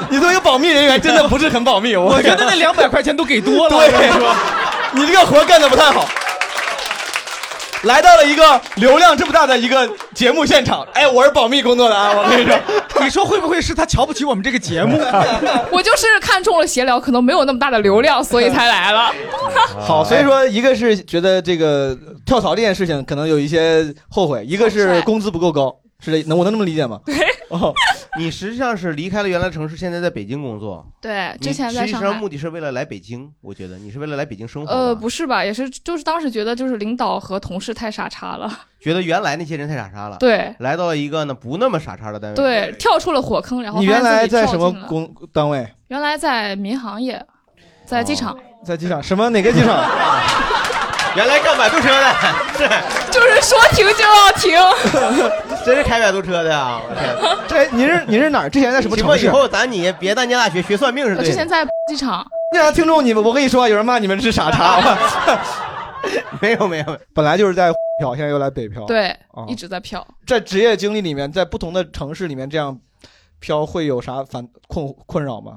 [0.08, 1.94] 你作为一个保密人员，真的不是很保密。
[1.94, 3.70] 我我觉得那两百块钱都给多了。
[3.70, 4.34] 对我跟你说，
[4.92, 6.08] 你这个活干的不太好。
[7.82, 12.58] 来到了一个流量这么大的一个节目现场，哎，我是保密工作的啊，我跟你说，
[13.04, 14.98] 你说会不会是他瞧不起我们这个节目？
[15.70, 19.12] 我就是看中了闲聊，可能没有那么大的流量，所以才来了。
[19.78, 26.98] 好，所以说一个是觉得这个跳槽这件事情可能有一些后悔，一个是工资不够高，是这能我能这么理解吗？
[27.06, 27.14] 对。
[27.48, 27.72] 哦，
[28.18, 30.84] 你实际上是离开了原来城市，现在在北京工作。
[31.00, 32.18] 对，你之前在实际上海。
[32.18, 34.78] 目的是为了来北京，我觉得你是为了来北京生活吧。
[34.78, 35.44] 呃，不是吧？
[35.44, 40.16] 也是，就是当时觉得就是领导和同事太傻叉了，觉得原来那些人太傻叉了。
[40.18, 42.36] 对，来到了一个呢不那么傻叉的单位。
[42.36, 44.82] 对，跳出了火坑，然后你原发现自己来在什跳进了？
[44.82, 45.68] 么工单位？
[45.88, 47.24] 原来在民航业，
[47.84, 49.00] 在机场，在机场？
[49.02, 49.68] 什么哪个机场？
[51.16, 52.14] 原来干摆渡车的，
[52.58, 52.68] 是
[53.10, 54.52] 就是说停就要停。
[55.64, 56.80] 真是开摆渡车的啊！
[56.88, 57.08] 我天，
[57.48, 58.50] 这你是你是哪儿？
[58.50, 59.26] 之前在什么地方以？
[59.28, 61.22] 后咱你别在念大学学算命是对的。
[61.22, 64.80] 我之前在机场，那让听众你们，我跟你说，有人骂你们是傻叉。
[66.40, 68.84] 没有没有，本来就是在漂，现在又来北漂。
[68.84, 70.06] 对哦，一直在漂。
[70.26, 72.78] 在职业经历里面，在不同的城市里面这样
[73.40, 75.56] 漂，会有啥烦困困扰吗？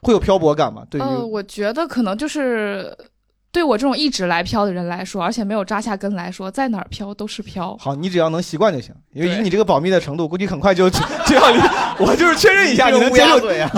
[0.00, 0.82] 会有漂泊感吗？
[0.90, 2.96] 对于、呃，我觉得可能就是
[3.52, 7.76] 对我这种一直来飘的人来说，而且没有扎下根来说，在哪儿飘都是飘。
[7.76, 11.60] 好，你只要能习惯就行，因为以你这个保密的程度，估计很快就就要离。
[12.00, 13.38] 我就是确认一下，你能接受？
[13.40, 13.70] 对呀，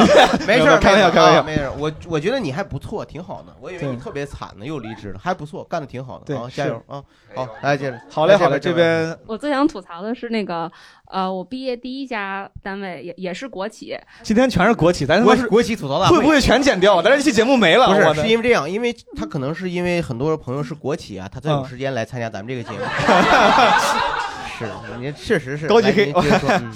[0.47, 1.41] 没事儿，开玩笑，开玩笑。
[1.41, 1.73] 啊没事儿。
[1.77, 3.53] 我我觉得你还不错，挺好的。
[3.61, 6.25] 我以为你特别惨呢，又离职了，还不错，干的挺好的。
[6.25, 7.03] 对啊，加油啊！
[7.35, 8.01] 好，来接着。
[8.09, 10.71] 好嘞，好嘞，这边我最想吐槽的是那个，
[11.15, 17.01] 呃，我毕业第一家单位也也是国企，今天全是国企，咱他妈是国国企吐槽大会会不会全剪掉？
[17.01, 17.87] 咱这期节目没了。
[17.87, 22.85] 不是，是因为这样，因为他可能是因为很多朋友是国企啊，他才有嗯时间来参加咱们这个节目。
[24.59, 24.67] 是，
[24.99, 26.73] 您确实是高级黑来您接着说 嗯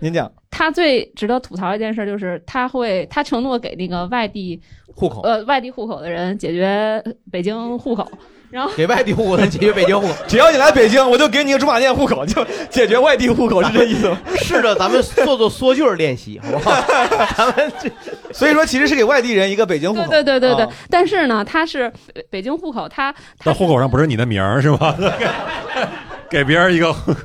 [0.00, 4.60] 您讲，他最值得吐槽一件事就是他会他承诺给那个外地
[4.96, 8.10] 户口呃外地户口的人解决北京户口，
[8.50, 14.18] 然后给外地户口的解决北京户口，只要你来北京，我就给你个驻马店户口，就解决外地户口，是这意思吗？
[14.42, 16.70] 试着咱们做做缩句儿练习，好不好？
[17.36, 17.88] 咱们这，
[18.34, 20.08] 所以说其实是给外地人一个北京户口。
[20.10, 24.96] 对对对对，啊但是呢，他是北北京户口，他但户口上不是你的名儿是吧？
[26.30, 26.92] 给别人一个。
[26.92, 27.20] 户口，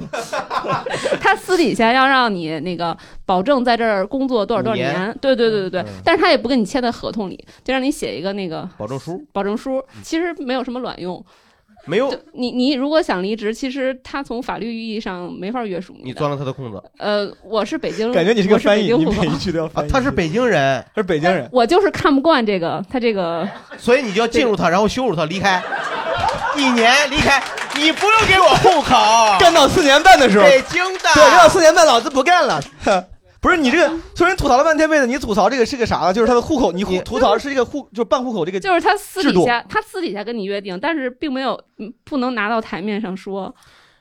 [1.21, 4.93] 他私底下要让你那个保证在这儿工作多少多少年。
[4.93, 5.85] 年，对对对对对，嗯。
[6.03, 11.23] 但是他也不跟你签在合同里，就让你写一个那个保证书，保证书，其实没有什么卵用。
[11.87, 12.11] 没有。
[12.33, 16.05] 你你如果想离职，其实他从法律意义上没法约束你。
[16.05, 16.81] 你钻了他的空子。
[16.97, 19.89] 呃，我是北京，感觉你是个翻译，你每一句都要翻译。
[19.91, 25.61] 他是北京人，他是北京人，我就是看不惯这个他这个，所以你就要进入他，然后羞辱他，离开，
[26.57, 27.41] 一年离开，
[27.75, 28.95] 你不用给我户口，
[29.39, 32.61] 干到四年半的时候，北京的，对，干到四年半，老子不干了。
[33.41, 36.11] 不是你这个，虽然吐槽了半天妹子，你吐槽这个是个啥呢？
[36.11, 43.53] 就是他的户口，你吐吐槽是这个户，就是办户口这个，就是他私底下他私底下跟你约定，但是并没有嗯不能拿到台面上说，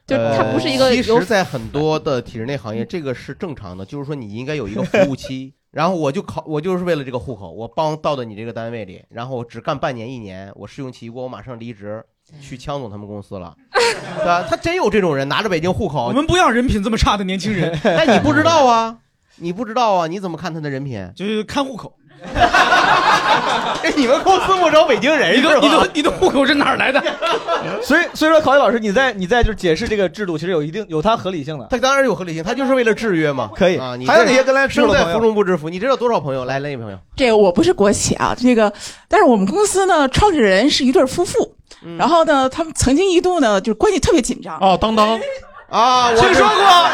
[0.07, 5.53] 就他不是一个呃其实，在很多的体制内行业， 这个是正常的，就是说你应该有一个服务期。
[5.71, 12.03] 然后我就考，我就是为了这个户口，我帮到的你这个单位里，然后我只干半年一年，我试用期一过，我马上离职，
[12.41, 14.45] 去枪总他们公司了，对吧？
[14.49, 17.79] 他真有这种人拿着北京户口，我们不要人品这么差的年轻人。
[17.83, 18.97] 但你不知道啊，
[19.37, 21.11] 你不知道啊，你怎么看他的人品？
[21.15, 21.95] 就是看户口。
[22.25, 25.43] 哎，你们公司不招北京人你？
[25.43, 27.03] 的你的你的户口是哪儿来的？
[27.83, 31.67] 所以所以说，考宇老师，你在你在就是解释这个制度，其实有一定有它合理性的。
[31.71, 33.51] 它当然有合理性，它就是为了制约嘛。
[33.55, 35.69] 可以啊，你还有哪些跟来生在福中不知福？
[35.69, 36.47] 你知道多少朋友？
[36.47, 38.73] 来，来，一朋友，这个我不是国企啊，这个，
[39.07, 41.54] 但是我们公司呢，创始人是一对夫妇，
[41.85, 44.59] 嗯然后呢，他们曾经一度呢，就是关系特别紧张。
[44.59, 45.21] 哦，当当
[45.69, 46.89] 啊，我听说过，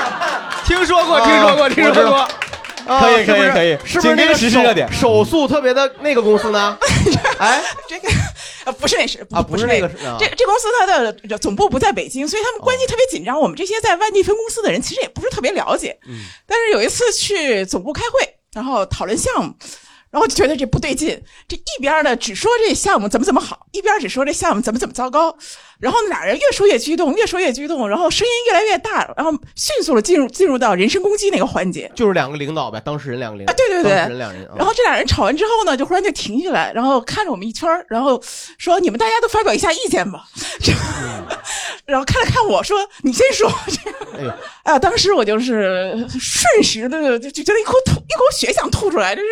[0.65, 2.29] 听说过，听说过，听说过。
[2.87, 6.77] 啊可以是不是可以可以是不是那个紧跟时事热点手手速特别的那个公司呢？
[7.39, 8.09] 哎，这个
[8.65, 13.39] 呃不是那是啊不是那个个是啊这这公司它的总部不在北京，所以他们关系特别紧张。
[13.39, 15.97] 我们这些在外地分公司的人其实也不是特别了解。
[16.09, 19.55] 嗯但是有一次去总部开会，然后讨论项目。
[20.11, 25.37] 然后就觉得这不对劲，这一边呢只说这项目怎么怎么好，一边只说这项目怎么怎么糟糕，
[25.79, 31.91] 然后俩人越说越激动，越说越激动，然后声音越来越大，然后迅速的进入进入到人身攻击那个环节。
[31.95, 33.53] 就是两个领导呗，当事人两个领导。
[33.53, 34.45] 啊，对对对，当事人两人。
[34.47, 38.21] 啊然后这俩人吵完之后呢，就忽然就停下来，然后看着我们一圈儿然后
[38.59, 40.25] 说：“你们大家都发表一下意见吧。
[41.91, 43.51] 然后看了看我说：“你先说。
[44.17, 49.29] 哎呀，啊，当时我就是瞬时的就就觉得一口吐一口血想吐出来，这是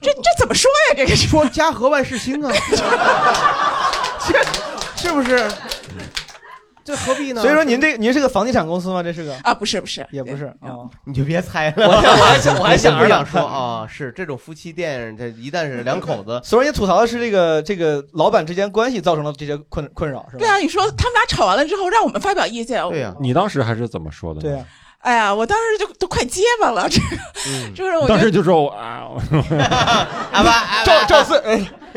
[0.00, 0.94] 这这怎么说呀？
[0.96, 2.52] 这个说家和万事兴啊，
[4.26, 5.50] 这是不是？
[6.86, 7.42] 这何必呢？
[7.42, 9.02] 所以说您这您是个房地产公司吗？
[9.02, 10.88] 这是个啊，不是不是，也不是啊。
[11.04, 20.38] 你就别猜了，我我还想 我还想想说啊，是这种夫妻店，这一旦是两口子，所以你吐槽的是这个这个老板之间关系造成了这些困困扰，是吧？
[20.38, 24.40] 对啊，你说他们俩吵完了之后让我们发表意见，对呀、你当时还是怎么说的？
[24.40, 24.64] 对呀、
[25.06, 27.06] 哎呀，我当时就都快结巴了，这个、
[27.46, 27.72] 嗯。
[27.72, 29.12] 就是我当时就说我啊，
[30.32, 31.64] 阿爸，赵赵四，哎。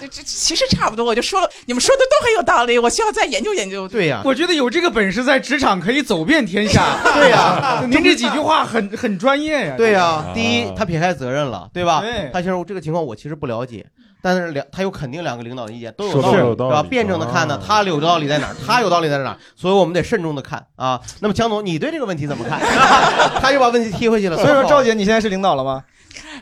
[0.00, 3.86] 这这其实差不多，我就说了，你们说的都很有道理，我需要再研究研究。
[3.88, 7.00] 对呀、我觉得有这个本事，在职场可以走遍天下。
[7.14, 7.82] 对呀。
[7.90, 9.74] 您这几句话很很专业呀。
[9.76, 12.00] 对呀、啊第一，他撇开责任了，对吧？
[12.00, 12.30] 对。
[12.32, 13.84] 他其实这个情况我其实不了解，
[14.22, 16.88] 但是两他有肯定两个领导的意见都有道理，得有道理对吧？
[16.88, 21.00] 辩证的看呢啊，他有道理在哪儿， 他有道理在哪儿，所以我们得慎重的看啊。
[21.20, 22.60] 那么江总，你对这个问题怎么看？
[23.40, 24.36] 他又把问题踢回去了。
[24.36, 25.82] 所以说赵姐你现在是领导了吗？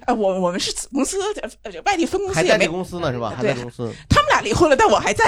[0.07, 1.17] 呃，我我们是子公司
[1.63, 3.33] 呃外地分公还在这司也没，公司呢是吧？
[3.37, 3.93] 还对在公司。
[4.09, 5.25] 他们俩离婚了，但我还在。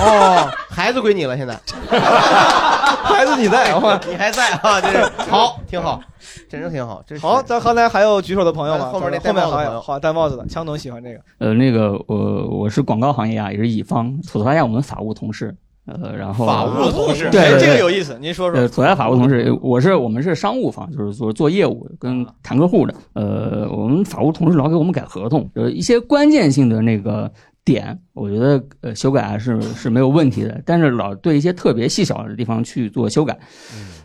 [0.00, 1.58] 哦，孩子归你了，现在。
[3.02, 3.72] 孩子你在，
[4.08, 4.80] 你还在啊？
[4.80, 6.00] 这是 好，挺好，
[6.48, 7.04] 真是挺好。
[7.20, 8.90] 好，咱刚才还有举手的朋友吗？
[8.90, 11.20] 后面那后面戴帽子的朋友好戴帽子的，枪总喜欢这个。
[11.38, 15.54] 呃，那个我我是广告行业啊，也是乙方，吐槽一下我们法务同事。
[15.84, 22.94] 呃，然后法务同事对哎对对这个有意思您说说呃，吐槽一下法务同事，我是我们是商务方，就是做做业务跟谈客户的。
[23.14, 27.30] 呃，我们法务同事老给我们改合同，呃，一些关键性的那个
[27.64, 33.36] 点，我觉得呃修改是是没有问题的，但是老对一些特别细小的地方去做修改。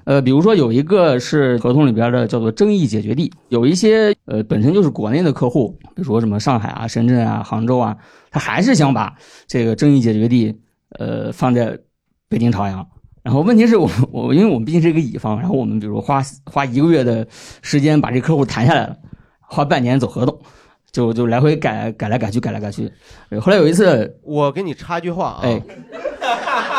[0.05, 7.95] 呃，比如说有一个是合同里边的叫做争议解决地，有一些呃本身就是国内的客户，比如说什么上海啊、深圳啊、杭州啊，
[8.31, 9.13] 他还是想把
[9.47, 10.55] 这个争议解决地
[10.91, 11.77] 呃放在
[12.29, 12.87] 北京朝阳。
[13.23, 17.27] 然后问题是我我因为我们毕竟是一个乙方，然后我们比如花花一个月的
[17.61, 18.95] 时间把这客户谈下来了，
[19.41, 20.39] 花半年走合同，
[20.91, 22.89] 就就来回改改来改去改来改去。
[23.29, 25.61] 呃后来有一次，我给你插句话啊，哎，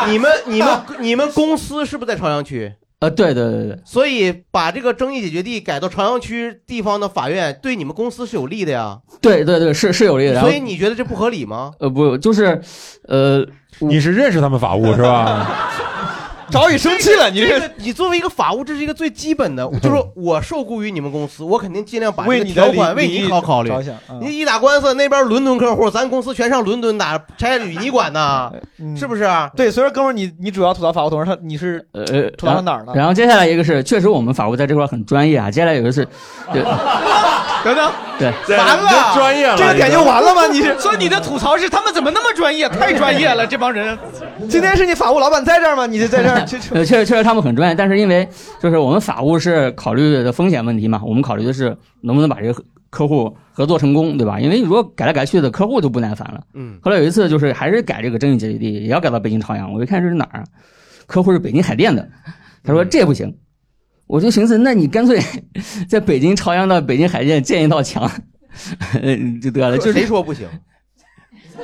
[0.09, 0.69] 你们你们
[1.01, 2.73] 你们公司是不是在朝阳区？
[3.01, 8.99] 呃，对对对对，所以把这个争议解决地改到朝阳区地方的法院，对你们公司是有利的呀。
[9.21, 10.41] 对对对，是是有利的。
[10.41, 11.73] 所以你觉得这不合理吗？
[11.79, 12.61] 呃不，就是
[13.05, 13.47] 呃，
[13.81, 15.47] 你是认识他们法务是吧？
[16.51, 23.73] 早已生气了，你这个你作为一个法务，这是一个最基本的， 就是说我受雇于你们公司，我肯定尽量把这个为你的条款为你好考虑。
[24.21, 28.51] 你一打官司，那边伦敦客户，咱公司全上伦敦打，差旅你管呢？
[28.97, 29.25] 是不是？
[29.25, 32.93] 嗯对，所以说哥们儿，你你主要吐槽法务同事，他你是呃，吐槽到哪儿呢？
[32.95, 35.51] 然后接下来一个是，确实我们法务在这块儿很专业啊。
[35.51, 36.07] 接下来有一个是，
[36.53, 36.63] 对
[37.65, 40.47] 等等，对，完了，专业了这个点就完了吗？
[40.47, 42.69] 你是 所以你的吐槽是他们怎么那么专业？
[42.69, 43.99] 太专业了，这帮人。
[44.49, 45.85] 今天是你法务老板在这儿吗？
[45.85, 48.29] 你就在这儿，确实确实他们很专业，但是因为
[48.61, 54.41] 就是我们法务是考虑的风险问题嘛，我们考虑的是能不能把这个客户合作成功，对吧？
[54.41, 56.43] 因为如果改来改去的，客户就不耐烦了。
[56.55, 56.79] 嗯。
[56.83, 60.45] 后来有一次就是还是改这个争议解决地，也要改到北京朝阳，我一看这是哪儿啊？
[61.07, 62.09] 客户是北京海淀的，
[62.63, 63.35] 他说这不行，
[64.07, 65.21] 我就寻思，那你干脆
[65.89, 68.11] 在北京朝阳到北京海淀建一道墙，
[69.41, 69.79] 就得了。
[69.79, 70.47] 就是谁说不行？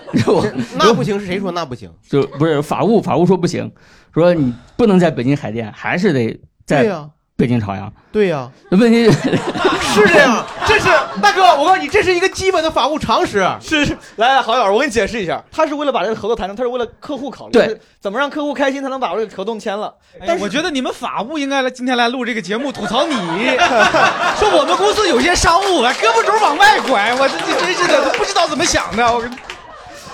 [0.26, 1.90] 我那不行是谁说那不行？
[2.08, 3.70] 就不是法务，法务说不行，
[4.12, 7.92] 说你不能在北京海淀，还是得对在呀北京朝阳。
[8.12, 9.10] 对呀，问题
[9.94, 10.88] 是这样，这是
[11.20, 13.44] 大哥，我告诉你，这是一个基本的法务常识。
[13.60, 19.92] 是是，来来，郝老师，我给你解释一下，他是为了把这个合作谈成，他是为了客户考虑，对怎么让客户开心，才能把这个合同签了。
[20.24, 23.14] 但是我觉得你们法务应该来今天来录这个节目吐槽你，
[24.38, 29.28] 说我们公司有些商务啊胳膊肘往外拐，我这这真是的都不知道怎么想的，我跟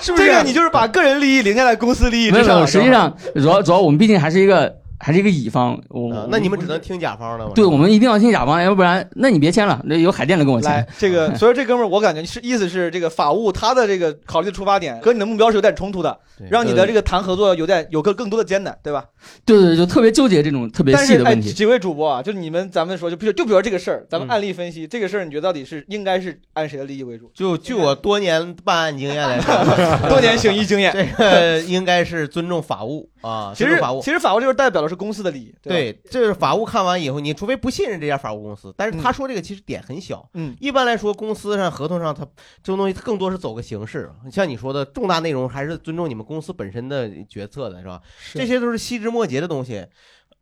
[0.00, 0.26] 是不是？
[0.26, 2.66] 这个你就是把个人利益凌驾在公司利益之上。
[2.66, 7.52] 实际上主要主要我们毕竟还是一个还是一个乙方，我、啊那你们只能听甲方的吗？
[7.54, 16.16] 对，我们一定要听甲方，要不然那你别签了，那有海淀的跟我签。，这个， 所以这哥们儿，我感觉是意思是这个法务他的这个考虑的出发点和你的目标是有点冲突的，
[16.50, 19.06] 让你的这个谈合作有点有个更多的艰难，对吧？
[19.46, 21.50] 对对，对就特别纠结这种特别但是哎，细的问题。
[21.50, 27.30] 几位主播啊，就你们咱们说，就比如就比如这个事儿，咱们嗯案例分析、这个事儿，你觉得到底是应该是按谁的利益为主？
[27.34, 29.54] 就据我多年办案经验来说，
[30.10, 33.52] 多年行医经验，这个应该是尊重法务啊。
[33.56, 40.28] 其实法务其实法务就是代表的是公司的利益，吧对，这是法务看完以后，你除非不信任这家法务公司，但是他说这个其实点很小。
[40.34, 42.24] 嗯，一般来说，公司上合同上，他
[42.62, 44.10] 这种东西更多是走个形式。
[44.30, 48.02] 像你说的，重大内容还是尊重你们公司本身的决策的，是吧？
[48.34, 49.86] 这些都是细枝末节的东西。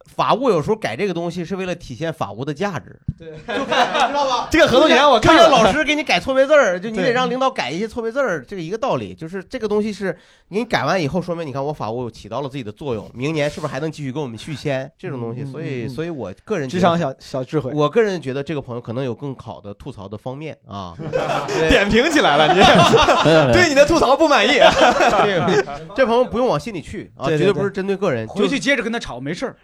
[0.06, 4.48] 法务有时候改这个东西是为了体现法务的价值，对， 就看知道吧？
[4.50, 9.14] 这个合同你让我看了就像老师给你改错别字儿，就你得对让领导改一些错别字儿，这个一个道理。
[9.14, 10.16] 就是这个东西是
[10.48, 15.44] 你改完以后，说明你看我法务起到了自己的作用，明年是不是还能继续跟我们续签这种东西？
[15.44, 20.94] 所以，所以我个人觉得嗯智商小小智慧，我个人觉得这个朋友可能有更好的吐槽的方面啊。
[21.68, 24.58] 点评起来了，你对你的吐槽不满意？
[24.58, 25.64] 这
[25.96, 28.26] 这朋友不用往心里去啊，对对绝对不是针对个人。
[28.28, 29.56] 回去接着跟他吵，没事儿。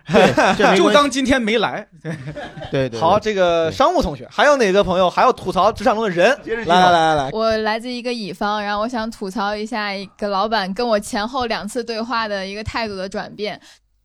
[0.76, 1.86] 就当今天没来。
[2.70, 6.38] 对对，好，这个商务同学，还有哪个朋友还要吐槽职场中的人？
[6.66, 13.60] 来来来来来，我来自一个乙方，然后我想吐槽一下一个老板跟我前后两次对话的一个态度的转变。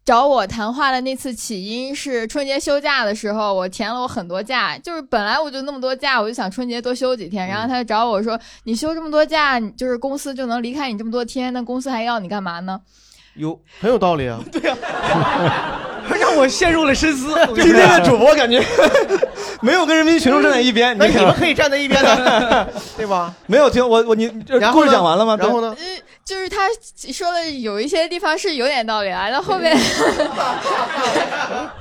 [0.06, 7.48] 找我谈话的那次起因是春节休假的时候，我填了我很多假，就是本来我就那么多假，我就想春节多休几天。
[7.48, 12.82] 然后他就找我说：“你休这么多假，就是公司就能离开你这么多天，那公司还要你干嘛呢
[13.36, 14.40] 有很有道理啊。
[14.52, 14.76] 对呀，
[16.20, 17.34] 让我陷入了深思。
[17.54, 18.64] 今天的主播感觉
[19.62, 22.68] 没有跟人民群众站在一边，那你看们可以站在一边的，
[22.98, 23.34] 对吧？
[23.48, 25.38] 没有听我我你故然后呢事讲完了吗？
[25.40, 25.76] 然后呢？？”
[26.26, 26.58] 就是他
[27.12, 29.76] 说的有一些地方是有点道理啊，到后面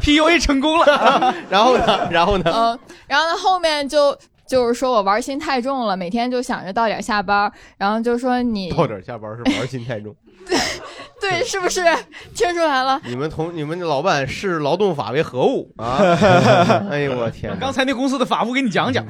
[0.01, 2.09] PUA 成功了，然后呢？
[2.11, 2.51] 然后呢？
[2.55, 10.17] 嗯，然后呢后面就就是说我玩心太重了，每天就想着到点下班，然后就说你到点下班是玩心太重。
[11.21, 11.83] 对是不是
[12.35, 13.01] 听出来了？
[13.05, 15.99] 你们同你们的老板视劳动法为何物啊？
[16.91, 17.57] 哎呦我天！
[17.59, 19.05] 刚才那公司的法务给你讲讲。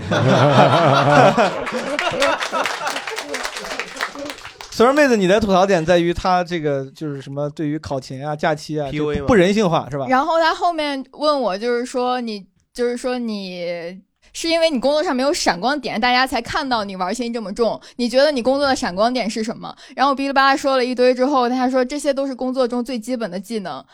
[4.70, 10.06] 所以说妹子，你的吐槽点在于他这个就是什么，对于考勤啊、假期啊就不人性化是吧？
[10.08, 14.00] 然后他后面问我，就是说你，就是说你。
[14.32, 17.80] 是因为你工作上没有闪光点，大家才看到你玩心这么重。
[17.96, 19.74] 你觉得你工作的闪光点是什么？
[19.96, 23.84] 然后我哔哩吧啦说了一堆之后，他说这些都是工作中最基本的技能。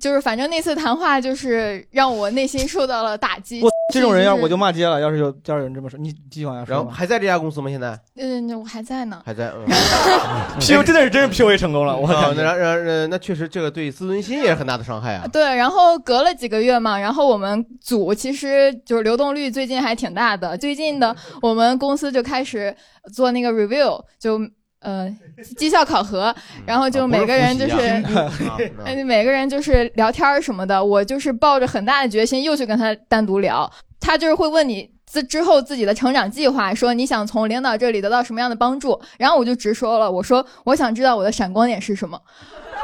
[0.00, 3.62] 就是反正那次谈话就是让我内心受到了打击。
[3.62, 5.00] 我这种人要我就骂街了。
[5.00, 6.74] 要是有要是有人这么说，你继续往下说。
[6.74, 7.70] 然后还在这家公司吗？
[7.70, 9.22] 现在嗯，我还在呢。
[9.24, 9.52] 还在。
[9.54, 9.66] 嗯
[10.60, 12.42] PU 真的是真是 PUA 成功了，我啊感觉。
[12.42, 15.26] 那然然呃那确实这个对自尊心也是很大的伤害啊。
[15.28, 20.56] 对，然后隔了几个月嘛，然后我们组其实就是流动率最近还挺大的。
[20.58, 22.74] 最近的我们公司就开始
[23.12, 24.40] 做那个 review，就
[24.86, 25.14] 呃
[25.56, 26.34] 绩效考核，
[26.64, 28.56] 然后就每个人就是啊是啊
[28.86, 33.70] 呃每个人就是聊天儿什么的，我就是抱着很大的决心又去跟他单独聊，
[34.00, 34.88] 他就是会问你。
[35.08, 42.20] 之之后自己的成长计划，说你想从领导这里得到什么样的帮助，然后我就直说了，我说我想知道我的闪光点是什么，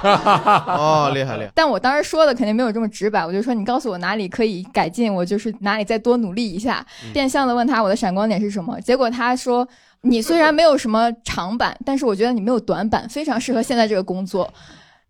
[0.05, 1.51] 哦， 厉害厉害。
[1.53, 8.81] 但我当时说的肯定没有这么直白，我就说你告诉我哪里可以改进，我就是哪里再多努力一下，嗯变相的问他我的闪光点是什么。
[8.81, 9.67] 结果他说
[10.03, 14.53] 你虽然没有什么长板，但是我觉得你没有短板，非常适合现在这个工作。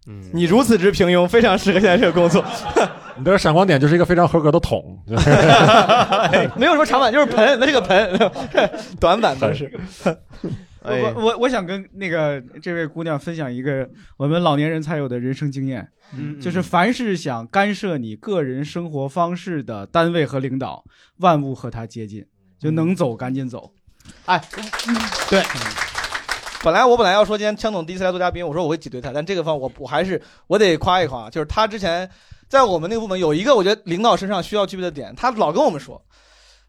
[0.06, 2.44] 嗯你如此之平庸，非常适合现在这个工作。
[3.16, 4.98] 你的闪光点就是一个非常合格的桶，
[6.56, 8.18] 没有什么长板，就是盆，那是个盆，
[8.98, 9.70] 短板都是。
[10.82, 15.86] 哎我我我想跟那个这位姑娘分享一个我们老年人才有的人生经验，
[16.18, 20.84] 嗯就是凡是想干涉你个人生活方式的单位和领导，
[21.18, 22.26] 万物和他接近，
[22.58, 23.72] 就能走赶紧走。
[24.26, 24.40] 哎，
[25.28, 25.42] 对。
[26.64, 32.08] 本来我本来要说今天枪总第一次来做嘉宾，我说我会挤兑他，但这个方我我还是我得夸一夸，就是他之前
[32.48, 36.00] 在我们那个部门有一个我觉得领导身上需要具备的点，他老跟我们说，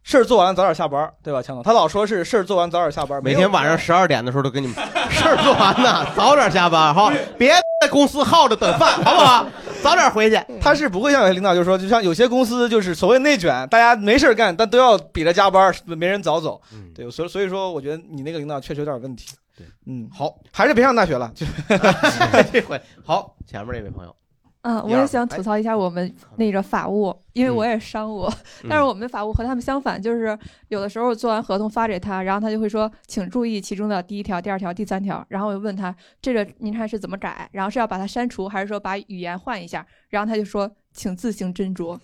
[0.01, 1.62] 事儿做完了早点下班，对吧，枪总？
[1.62, 4.76] 他老说是事儿做完早点下班，每天晚上十二点的时候都跟你们
[5.12, 7.62] 事儿做完呢，早点下班哈，别在
[7.93, 9.47] 公司耗着等饭， 好不好？
[9.81, 10.37] 早点回去。
[10.59, 16.59] 他是不会像有些领导就说，就像有些公司就是所谓内卷，大家没事儿干，但都要比着加班，没人早走。
[16.95, 19.27] 对，所以所以说，我觉得你那个领导确实有点问题。
[19.55, 21.31] 对，嗯，好，还是别上大学了。
[21.35, 21.45] 就
[22.51, 24.15] 这回好，前面那位朋友，
[24.64, 28.30] 嗯，我也想吐槽一下我们那个法务，因为我也是商务，
[28.70, 30.38] 但是嗯我们的法务和他们相反，就是
[30.70, 40.72] 有的时候做完合同发给他，然后他就会说，请注意其中的第一条、第二条、第三条，然后我就问他这个您看是怎么改，然后是要把它删除，还是说把语言换一下，然后他就说。
[40.95, 41.97] 请自行斟酌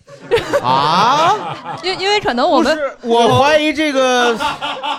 [0.60, 1.78] 啊！
[1.84, 4.36] 因因为可能我们我怀疑这个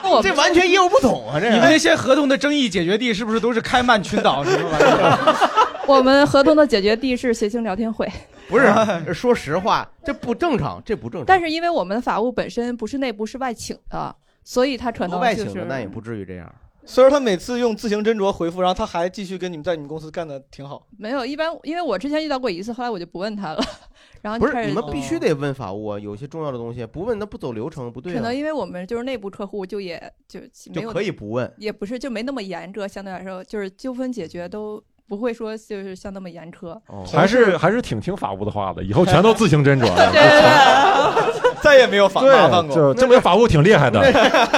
[0.09, 1.37] 我这完全业务不懂啊！
[1.37, 5.49] 这你们那些合同的争议解决地是不是都是开曼群岛什么玩意儿？
[5.87, 8.07] 我们合同的解决地是谐星聊天会，
[8.47, 11.25] 不是，说实话，这不正常，这不正常。
[11.25, 16.53] 但是因为我们法务本身不是内部是外请的，所以他可能外就是请的那也不至于这样。
[16.83, 20.87] 所以说他每次用自行斟酌回复，然后他还继续跟你们在你们公司干的挺好。
[20.97, 23.63] 没有，一般因为我之前遇到过一次，后来我就不问他了。
[24.23, 28.35] 然后不就是开始你们必须得问法务啊，有些重要的东西不问那不走流程，不对啊可能。
[28.35, 30.39] 因为我们就是内部客户，就也就
[30.73, 36.69] 就可以不问也不是就没那么严格，相对来说就是纠纷解决都不会说就是像那么严苛。
[36.87, 39.85] 哦还是还是挺听法务的话的，以后全都自行斟酌。
[41.61, 42.73] 再也没有法务麻烦过。
[42.73, 44.01] 就证明法务挺厉害的，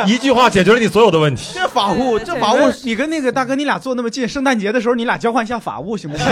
[0.05, 1.55] 一句话解决了你所有的问题。
[1.55, 6.23] 这法务，这法务，你跟那个大哥你俩坐那么近，圣诞节的时候你俩交换一下法务行不行？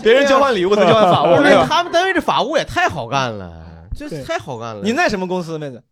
[0.00, 1.42] 别人交换礼物，他交换法务？
[1.66, 3.50] 他们单位这法务也太好干了，
[3.96, 4.80] 这对太好干了。
[4.84, 5.82] 您在什么公司，妹子？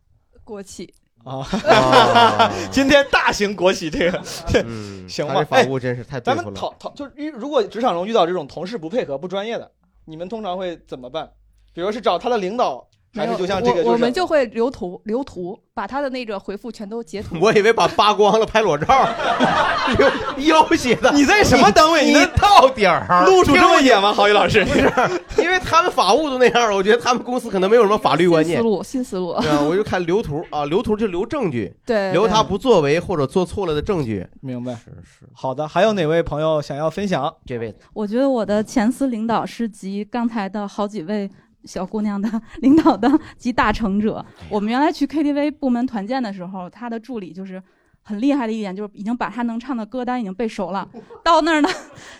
[0.44, 0.94] 国企
[1.24, 4.22] 啊哦， 今天大型国企这个，
[4.66, 5.34] 嗯 行吧？
[5.34, 6.34] 他这法务真是太咱。
[6.36, 9.70] 们讨讨，就是遇如果职场中遇到这种同事不配合、不专业的，
[10.04, 11.30] 你们通常会怎么办？
[11.72, 17.36] 比如是找他的领导，还是就像这个，我我们就会留图留图，把他的那个回复全都截图。
[17.40, 18.86] 我以为把扒光了拍裸照，
[20.38, 21.12] 要挟的。
[21.12, 22.06] 你在什么单位？
[22.06, 24.12] 你能到点儿，露出这么野吗？
[24.12, 24.90] 郝宇老师，不是，
[25.42, 28.62] 因为他们法务都那样了，我觉得他们公司可能没有什么法律观念新思。
[28.62, 29.34] 路，新思路。
[29.40, 34.26] 对啊，我就看留图啊，留图就留证据，对对留他不作为或者做错了的证据。
[34.40, 34.72] 明白？
[34.72, 35.28] 是是。
[35.34, 37.32] 好的，还有哪位朋友想要分享？
[37.44, 41.30] 这位我觉得我的前司领导是集刚才的好几位
[41.64, 42.28] 小姑娘的
[42.60, 44.24] 领导的集大成者。
[44.48, 47.62] 我们原来去 KTV 部门团建的时候，他的助理就是
[48.02, 50.88] 很厉害的一点，就是已经把他能唱的歌单已经背熟了。
[51.22, 51.68] 到那儿呢，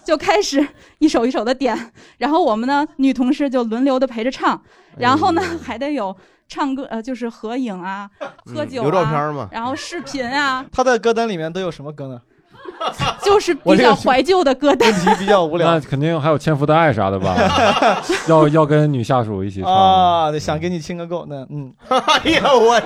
[0.05, 0.67] 就开始
[0.99, 1.77] 一首一首的点，
[2.19, 4.61] 然后我们呢女同事就轮流的陪着唱，
[4.99, 6.17] 然后呢还得有
[6.47, 8.09] 唱歌呃就是合影啊、
[8.45, 12.21] 喝酒啊、留照片嘛然后视频啊， 他的歌单里面都有什么歌呢？
[13.23, 14.91] 就是比较怀旧的歌单。
[14.91, 17.35] 问题比较无聊那肯定还有《千夫的爱》啥的吧？
[18.29, 19.73] 要要跟女下属一起唱。
[19.73, 22.81] 啊，对，想跟你亲个够，那嗯，哎呀我，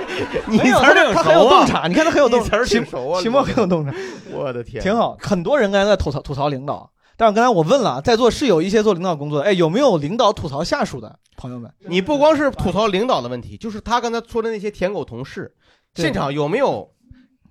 [0.47, 3.93] 你词儿挺他很有熟啊洞察，你看他很有洞你词儿挺熟啊期末很有洞察，
[4.31, 5.17] 我的天，挺好。
[5.19, 11.71] 很多人刚才在吐槽吐槽领导，但是刚才我问了，在座是有一些做领导工作的，哎，有没有领导吐槽下属的朋友们？
[11.87, 15.51] 你不光是吐槽领导的问题，就是他刚才说的那些舔狗同事，
[15.95, 16.89] 现场有没有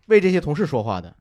[0.06, 1.12] 为这些同事说话的？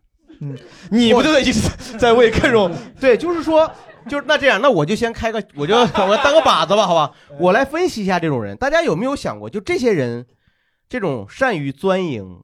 [0.41, 0.57] 嗯，
[0.89, 1.61] 你不就得一直
[1.97, 3.69] 在 为各种对，就是说，
[4.09, 7.11] 就是那这样，那我就先开个，我就我当个靶子吧，好吧？
[7.39, 10.25] 我来分析一下这种人，大家有没有想过，就这些人，
[10.87, 12.41] 这种善于钻营，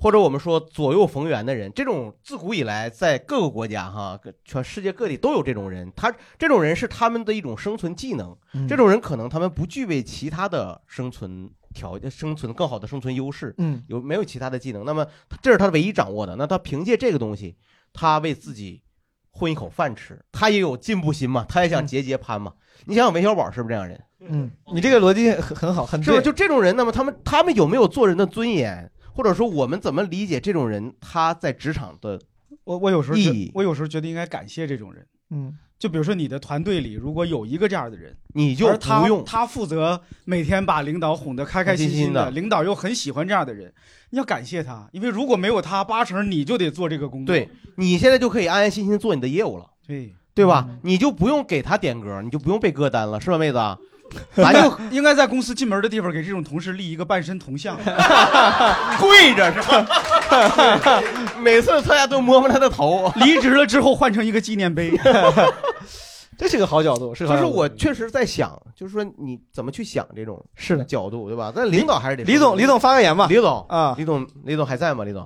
[0.00, 5.90] 或者我们说左右逢源的人，这种自古以来在各个国家哈，各全世界各地都有这种人。
[5.94, 14.84] 他这种人是他们的一种生存技能，嗯这种人可能他们不具备其他的生存条件、生存更好的生存优势，嗯，有没有其他的技能？
[14.84, 15.06] 那么
[15.42, 17.56] 这是他唯一掌握的，那他凭借这个东西，
[17.92, 18.82] 他为自己
[19.30, 22.54] 混一口饭吃，他也有进步心嘛，他也想节节攀嘛。
[22.86, 24.00] 你想想韦小宝是不是这样人？
[24.20, 26.22] 嗯，你这个逻辑很很好，很是不是？
[26.22, 28.90] 对就这种人，那么他们他们有没有做人的尊严？
[29.12, 32.20] 或者说我们怎么理解这种人他在职场的
[32.64, 33.52] 我我有时候觉意义？
[33.54, 35.06] 我有时候觉得应该感谢这种人。
[35.30, 43.72] 嗯，就比如说你的团队里如果有一个这样的人，你就而他不用他负责每天把领导哄得开开心心的，开心心的领导又很喜欢这样的人，
[44.10, 47.34] 你要感谢他，因为如果没有他，八成你就得做这个工作。
[47.34, 50.66] 对你现在就可以安安心心做你的业务了，对对吧？
[50.82, 53.58] 你就不用给他点歌，你就不用背歌单了，是吧，妹子？
[54.36, 57.76] 咱就应该在公司进门的地方给这种同事立一个半身铜像
[59.00, 59.86] 跪着是吧？
[61.40, 63.12] 每次参加都摸摸他的头。
[63.16, 64.92] 离职了之后换成一个纪念碑。
[66.36, 71.52] 这是个好角度，是个好就是我确实在想，就是说你怎么去想这种是的角度，对吧？
[71.54, 73.28] 但领导还是得李总，李总发个言吧。
[73.30, 75.04] 李总啊，李总，李总还在吗？
[75.04, 75.24] 李总，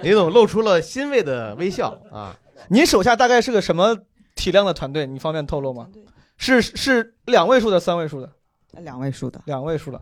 [0.00, 2.36] 李总露出了欣慰的微笑啊。
[2.68, 3.96] 您手下大概是个什么
[4.36, 5.06] 体量的团队？
[5.08, 5.88] 你方便透露吗？
[6.36, 8.30] 是是两位数的，三位数的？
[8.78, 10.00] 两位数的，两位数的，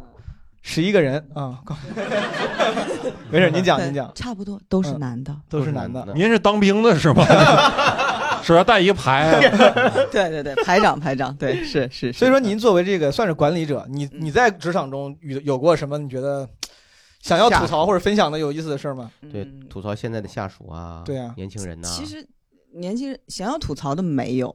[0.60, 1.58] 十一个人啊。
[3.32, 4.12] 高没事，您讲，您讲。
[4.14, 5.00] 差不多都是嗯。
[5.00, 6.06] 男的，都是男的。
[6.14, 7.24] 您是当兵的是吗？
[8.42, 9.40] 手上带一个牌，
[10.10, 12.12] 对对对，排长排长，对是是。
[12.12, 16.48] 所以说，您作为这个算是管理者，你你在职场中有有过什么你觉得
[17.20, 19.10] 想要吐槽或者分享的有意思的事儿吗？
[19.30, 21.32] 对，吐槽现在的下属啊，对啊。
[21.36, 21.88] 年轻人呐。
[21.88, 22.26] 其实
[22.74, 24.52] 年轻人想要吐槽的没有，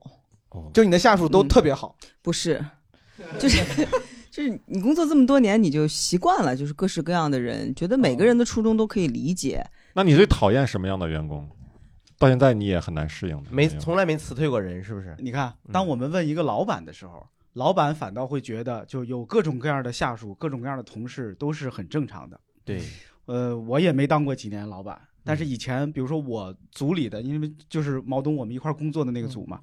[0.74, 2.62] 就你的下属都特别好，不是，
[3.40, 3.88] 就是
[4.38, 9.66] 就是你工作这么多年，你就习惯了，就是各式各样的人，觉得每个人的初衷都可以理解。
[9.94, 11.50] 那你最讨厌什么样的员工？
[12.20, 13.50] 到现在你也很难适应的。
[13.50, 15.16] 没从来没辞退过人，是不是？
[15.18, 22.40] 你看，当我们问一个老板的时候，老板反倒会觉得，就有各种各样的下属、各种各样的同事都是很正常的。
[22.64, 22.80] 对，
[23.26, 29.60] 呃，我也没当过几年老板，但是以前，比如说我组里的，因为就是毛东我们一块儿工作的那个组嘛，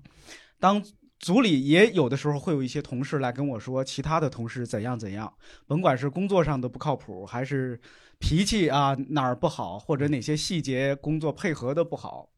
[0.59, 0.83] 当
[1.25, 5.33] 组里也有的时候会有一些同事来跟我说，其他的同事怎样怎样，
[5.66, 7.81] 甭管是工作上的不靠谱，还是
[8.18, 12.29] 脾气啊哪儿不好，或者哪些细节工作配合的不好。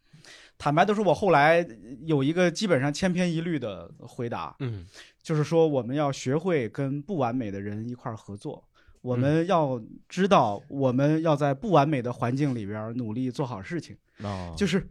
[0.56, 1.66] 坦白的说，我后来
[2.04, 4.86] 有一个基本上千篇一律的回答，嗯，
[5.20, 8.62] 就是说我们要学会跟不完美的人一块儿合作，
[9.00, 14.88] 我们要知道我们要在不完美的环境里边努力做好事情，哦就是。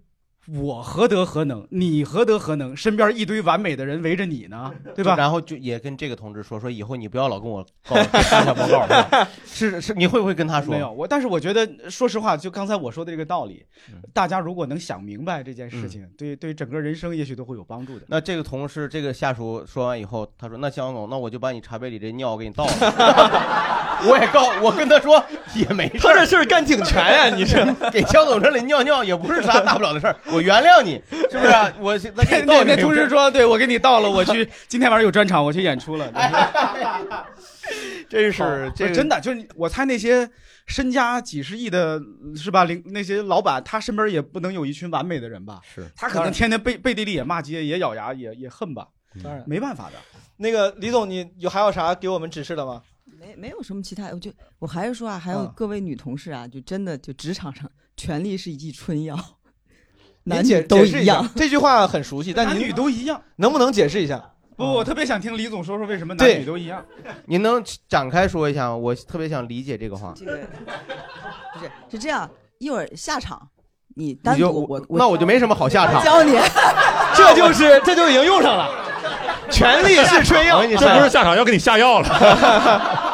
[0.47, 1.67] 我何德何能？
[1.71, 2.75] 你何德何能？
[2.75, 5.15] 身边一堆完美的人围着你呢， 对吧？
[5.15, 8.85] 然后就也跟这个同志说说，以后你不要老跟我告发下报告，
[9.45, 10.71] 是吧是是，你会不会跟他说？
[10.73, 18.05] 没有，我但是我觉得，说实话，就刚才我说的这个道理，嗯大家如果能想明白这件事情，对对整个人生也许都会有帮助的。
[18.07, 22.71] 那这个同事，这个下属说完以后，他说：“那江总，那我就把你茶杯里这尿给你倒了。”
[24.07, 25.23] 我也告，我跟他说
[25.55, 31.71] 也没事他这事儿干挺全呀你是 给肖总这里尿尿也不是啥大不了的事儿，我原谅你，是不是啊？
[31.79, 31.97] 我
[32.45, 36.11] 那那同事说：“对我给你倒了，我去今天晚上有专场，我去演出了。”
[38.07, 40.29] 真是这真的，就是我猜那些
[40.67, 41.99] 身家几十亿的，
[42.35, 42.63] 是吧？
[42.65, 45.59] 领那些老板，他身边也不能有一群完美的人吧？
[45.73, 48.87] 是他可能天天背背地里也骂街，也咬牙，也也恨吧？
[49.23, 49.93] 当然没办法的。
[50.37, 52.81] 那个李总，你有还有啥给我们指示的吗？
[53.19, 59.17] 没没有什么其他，我就我还是说啊，还有嗯各位女同事啊，就真的就职场上权力是一剂春药，
[60.23, 61.27] 男女都一样。
[61.35, 64.31] 这句话很熟悉， 但您男女都一样，能不能解释一下？
[64.57, 66.83] 不，我特别想听李总说说为什么男女都一样。
[67.25, 68.75] 您能展开说一下吗？
[68.75, 70.13] 我特别想理解这个话。
[70.15, 70.37] 这个
[71.53, 73.49] 不是是这样，一会儿下场
[73.95, 76.33] 你单独我那我就没什么好下场教你，
[77.15, 78.69] 这就是这就已经用上了，
[79.51, 83.04] 权力是春药，这不是下场要给你下药了。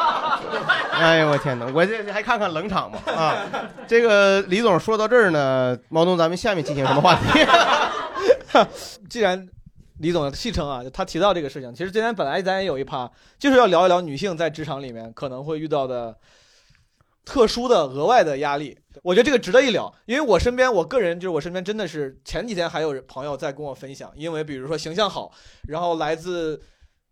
[1.02, 1.66] 哎呦我天哪！
[1.74, 3.44] 我这还看看冷场嘛啊！
[3.88, 7.40] 这个李总说到这儿呢，毛东，咱们下面进行什么话题？
[9.10, 9.48] 既然
[9.98, 16.16] 李总戏称啊，他提到这个事情，其实今天本来咱也有一趴，就是要聊一聊女性在职场里面可能会遇到的
[17.24, 18.78] 特殊的额外的压力。
[19.02, 25.32] 我觉得这个值得一聊，因为我身边，我个人就是我身边真的是前几天还有朋友在跟我分享，因为比如说形象好，
[25.66, 26.62] 然后来自。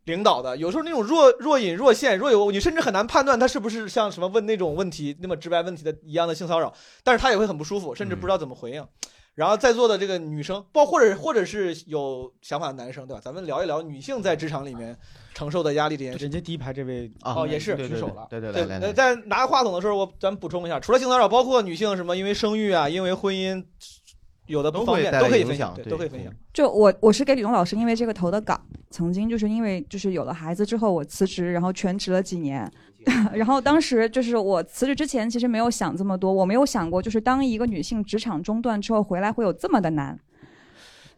[0.05, 6.73] 领导的有时候那种若若隐若现、若有，你甚至很难判断他是不是像什么问那种问题那么直白问题的一样的性骚扰，
[7.05, 8.87] 但是他也会很不舒服，甚至不知道怎么回应。
[9.35, 13.21] 然后在座的这个女生，包或者或者是有想法的男生，对吧？
[13.25, 14.95] 咱们聊一聊女性在职场里面
[15.33, 16.19] 承受的压力这件事。
[16.19, 23.65] 人家第一排这位哦，也是举手了，对对对，对在拿话筒的时候，我咱们补充一下，除了性骚扰，包括女性什么因为生育啊，因为婚姻
[24.51, 26.33] 有的不方便都会都可以分享，都可以分享。
[26.53, 32.71] 就我我是给李东老师因为这个投的稿，曾经就是因为就是有了孩子之后，我辞职，然后全职了几年。
[33.33, 40.19] 然后当时就是我辞职之前，其实没有想这么多，我没有想过就是当一个女性职场中断之后回来会有这么的难。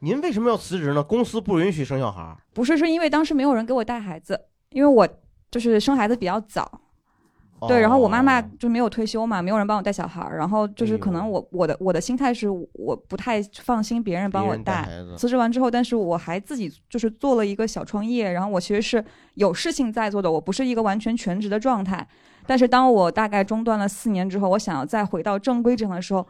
[0.01, 1.03] 您为什么要辞职呢？
[1.03, 2.37] 公司不允许生小孩儿。
[2.53, 4.39] 不是，是因为当时没有人给我带孩子，
[4.71, 5.09] 因为我
[5.51, 6.82] 就是生孩子比较早。
[7.69, 14.89] 对，然后我妈妈就没有退休嘛，没有人帮我带小孩儿，然后就是可能我我的我的心态是我不太放心别人帮我带。
[15.17, 19.05] 辞职完之后，但是我还自己就是做了一个小创业，然后我其实是
[19.35, 22.07] 有事情在做的，我不是一个完全全职的状态。
[22.47, 26.27] 但是当我大概中断了四年之后，我想要再回到正规职场的时候，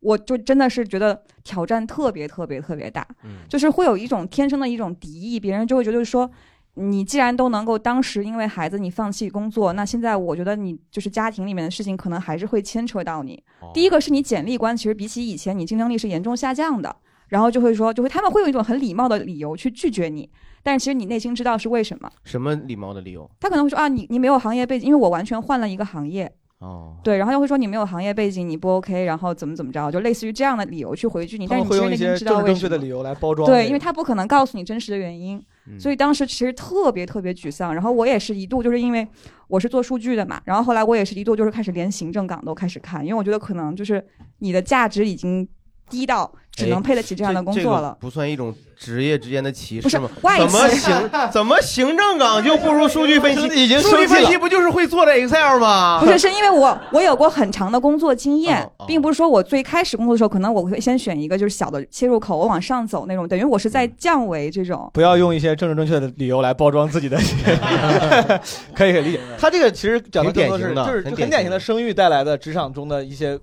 [0.00, 6.30] 我就真的是觉得挑战特别特别特别大，嗯就是会有一种天生的一种敌意，别人就会觉得说。
[6.74, 13.42] 你既然都能够当时因为孩子你放弃工作，那现在我觉得你就是家庭里面的事情可能还是会牵扯到你。
[13.72, 16.94] 第一个是你简历关，其实比起以前你竞争力是严重下降的，
[17.28, 20.28] 然后就会说，就会他们会有一种很礼貌的理由去拒绝你，
[20.64, 22.10] 但是其实你内心知道是为什么。
[22.24, 23.30] 什么礼貌的理由？
[23.38, 26.32] 他可能会说啊，你你没有行业背景，因为我完全换了一个行业。
[26.64, 32.76] 哦，对，然后又会说你没有行业背景，你不 OK，然后怎么怎么着，就类似于这样的理由去回拒你，但是们会用一些你其实内心知道政治正确。
[32.76, 35.44] 的理由来包装对，因为他不可能告诉你真实的原因，
[35.78, 37.74] 所以当时其实特别特别沮丧。
[37.74, 39.06] 然后我也是一度就是因为
[39.46, 44.02] 我是做数据的嘛，然后后来我也是一度就是开始连行政岗都开始看，因为我觉得可能就是
[44.38, 45.46] 你的价值已经
[45.90, 47.90] 低到只能配得起这样的工作了。
[47.90, 50.10] 哎不算一种职业之间的歧不是视吗？
[50.22, 53.64] 外怎么行 怎么行政岗就不如数据分析？
[53.64, 56.00] 已经数据生气了分析不就是会做的 Excel 吗？
[56.00, 64.90] 不是，是因为我我有过很长的工作经验，哦并不是说我最开始工作的时候，可能我会先选一个就是小的切入口，我往上走那种，等于我是在降维这种。
[64.92, 67.16] 不要用一些政治正确的理由来包装自己的，
[68.74, 69.20] 可以可以理解。
[69.38, 73.38] 他这个其实讲的更多是挺典型的就是很典型的生育带来的职场中的一些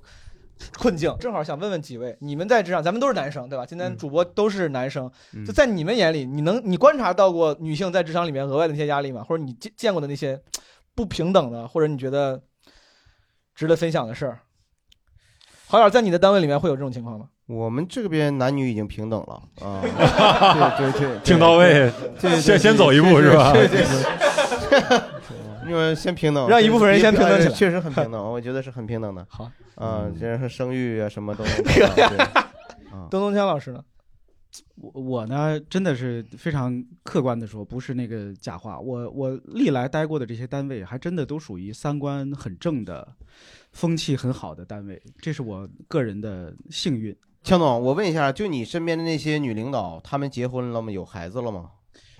[0.78, 1.16] 困境。
[1.20, 3.66] 正好想问问几位，你们在职场，咱们都是男生对吧？
[3.66, 9.24] 今天主播都是男生，嗯就在你们眼里，你能你观察到过女性在职场里面额外的那些压力吗？
[9.24, 10.42] 或者你见见过的那些
[10.96, 12.42] 不平等的，或者你觉得
[13.56, 14.40] 值得分享的事儿？
[15.68, 17.28] 好友，在你的单位里面会有这种情况吗？
[17.48, 19.82] 我们这边男女已经平等了啊，
[20.78, 21.92] 对对对，挺到位
[22.40, 23.84] 先先走一步是吧对对
[24.70, 25.02] 对，
[25.68, 29.26] 因为先平等，让一部分人先平等起来确实很平等， 我觉得是很平等的。
[29.30, 32.10] 好，啊，既然是生育啊，什么都能 做到。
[32.10, 32.18] 对
[33.10, 33.84] 东东锵老师呢？
[34.76, 38.78] 我我呢，真的是非常客观的说，不是那个假话。
[38.80, 43.08] 我我历来待过的这些单位，还真的都属于三观很正的、
[43.72, 47.16] 风气很好的单位，这是我个人的幸运。
[47.44, 50.92] 强总，我问一下，就你身边的那些女领导，她们结婚了吗？
[50.92, 51.70] 有孩子了吗？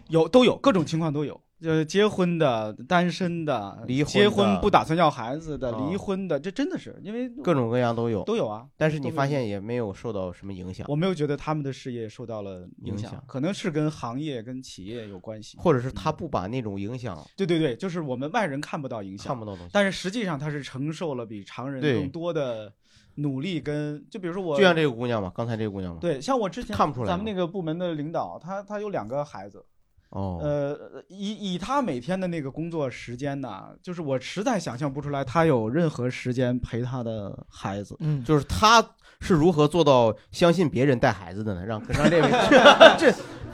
[0.08, 4.20] 有都有各种情况都有，呃，结婚的、单身的、离婚的。
[4.20, 8.66] 结婚不打算要孩子的、啊离婚的，这真的是因为各种各样都有，都有啊。
[8.76, 13.24] 但是你发现也没有受到什么影响，我没有觉得他们的事业受到了影响，影响。
[13.28, 19.70] 可能是跟行业、跟企业有关系，或者是他不把那种影响，对对对，就是我们外人看不到影响，看不到东西。
[19.72, 22.74] 但是实际上他是承受了比常人更多的
[23.16, 29.64] 努力跟，就比如说我，就像这个姑娘嘛，刚才这个姑娘嘛，对，像我之前看不出来咱们那个部门的领导，他他有两个孩子。
[30.12, 37.96] 哦，呃，以以他每天的那个工作时间呢，就是我实在想象不出来他有任何时间陪他的孩子。
[38.00, 38.82] 嗯，就是他
[39.20, 41.66] 是如何做到相信别人带孩子的呢？
[41.66, 42.30] 让 让这位
[42.98, 43.14] 这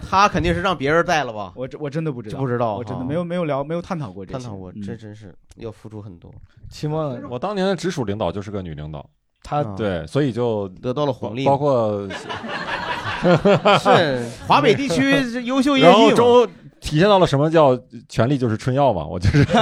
[0.09, 1.51] 他肯定是让别人带了吧？
[1.55, 6.33] 我我真的不知道，不知道，我真的没有没有聊没有探讨过这些，探讨过，嗯这真是要付出很多。
[6.69, 7.19] 期末？
[7.29, 9.07] 我当年的直属领导就是个女领导，
[9.43, 12.07] 她对，所以就得到了红利包括
[13.79, 16.47] 是华北地区 优秀业然后绩嘛中
[16.79, 19.45] 体现到了什么叫权力就是春药嘛，我就是。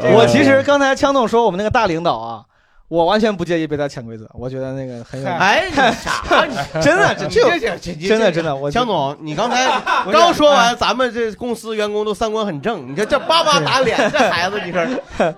[0.00, 2.44] 我其实刚才枪总说我们那个大领导啊，
[2.86, 5.26] 我完全不介意被他潜规则，我觉得那个很有。
[5.26, 6.46] 哎，你啥？
[6.46, 9.66] 你真的，这这这这真的真的，我枪总，你刚才
[10.12, 14.86] 刚说完，咱们这公司员工都三观很正，你看这叭叭打脸，这孩子你说，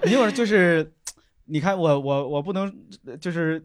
[0.05, 0.93] 一会儿就是，
[1.47, 2.71] 你看我我我不能
[3.21, 3.65] 就是。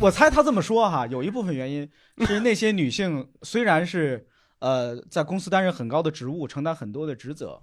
[0.00, 1.88] 我猜他这么说哈，有一部分原因
[2.26, 4.26] 是那些女性虽然是
[4.58, 7.62] 呃在公司担任很高的职务，承担很多的职责，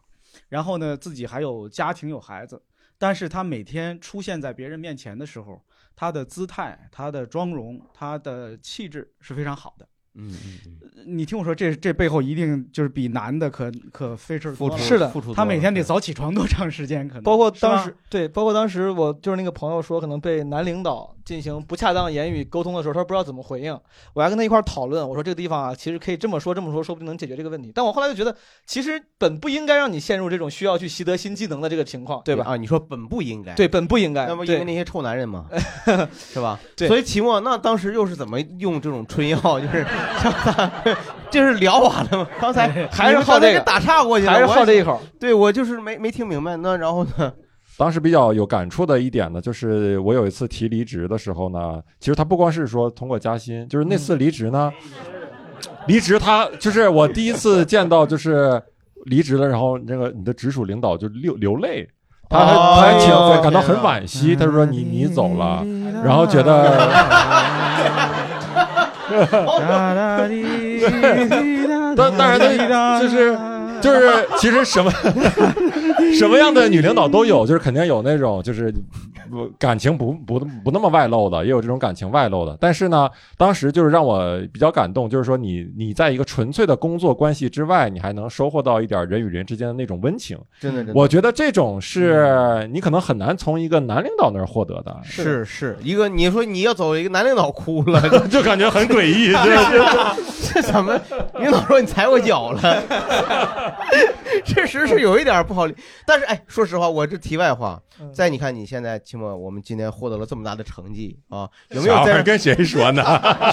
[0.50, 2.62] 然后呢自己还有家庭有孩子，
[2.98, 5.64] 但是她每天出现在别人面前的时候，
[5.96, 9.88] 她的姿态、她的妆容、她的气质是非常好的。
[10.16, 10.32] 嗯
[10.66, 10.72] 嗯
[11.06, 14.78] 你听我说，这这背后一定就是比男的可可费事儿多了。
[14.78, 17.08] 是的，付出他每天得早起床多长时间？
[17.08, 23.78] 可能包括当时对，包括当时我就是那个朋友说，可能被男领导进行不恰当言语沟通的时候，他不知道怎么回应。
[24.14, 27.70] 我还跟他一块儿讨论，我说这个地方啊，其实可以这么说这么说，说不定能解决这个问题。
[27.76, 28.34] 但我后来就觉得，
[28.66, 32.46] 其实本不应该让你陷入这种需要去习得新技能的这个情况，对吧？
[32.48, 34.26] 啊，你说本不应该，对，本不应该。
[34.28, 35.48] 那不因为那些臭男人嘛，
[36.16, 36.58] 是吧？
[36.78, 39.60] 对所以期末 那当时又是怎么用这种春药？
[39.60, 39.86] 就是
[41.30, 42.28] 就是聊完了吗？
[42.40, 45.02] 刚才还是好这个打岔过去了，还是好这一口口。
[45.20, 47.34] 对我就是没没听明白，那然后呢？
[47.76, 54.72] 当时比较有感触的一点呢，就是我有一次提离职的时候呢，其实他不光是说通过加薪，就是那次离职呢，
[55.88, 58.62] 离职他就是我第一次见到就是
[59.06, 61.88] 离职了，然后那个你的直属领导就流流泪。
[62.30, 65.64] 他还他还挺感到很惋惜，他说你你走了，
[66.04, 66.90] 然后觉得，
[71.96, 73.38] 当当然他就是
[73.82, 74.92] 就是其实什么
[76.14, 78.74] 什么样的女领导都有，就是肯定有那种就是
[79.32, 82.58] 不感情不不不那么外露的，也有这种感情外露的。
[82.60, 90.38] 但是呢，当时就是让我比较感动，就是说你你在一个纯粹的工作关系之外，你还能收获到一点人与人之间的那种温情。
[90.60, 94.96] 真的真的我觉得这种是你可能很难从一个男领导那儿获得的。
[95.04, 99.32] 是是一个，你说你要走一个男领导哭了， 就感觉很诡异
[100.54, 101.00] 这怎么？
[101.40, 102.84] 领导说你踩我脚了，
[104.46, 105.74] 确实是有一点不好理。
[106.06, 107.82] 但是哎，说实话，我这题外话，
[108.14, 113.04] 在你看你现在起码，我们今天获得了这么大的成绩啊，有没有在小孩跟谁说呢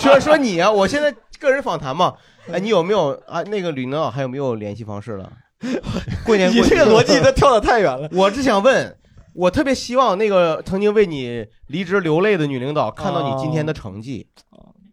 [0.01, 2.15] 说 说你啊，我现在个人访谈嘛，
[2.53, 3.43] 哎，你有没有啊？
[3.45, 5.33] 那个吕领导还有没有联系方式了？
[6.25, 8.09] 过年过你这个逻辑都跳得太远了。
[8.17, 8.97] 我只想问，
[9.35, 14.27] 我特别希望那个曾经为你离职流泪的女领导看到你今天的成绩，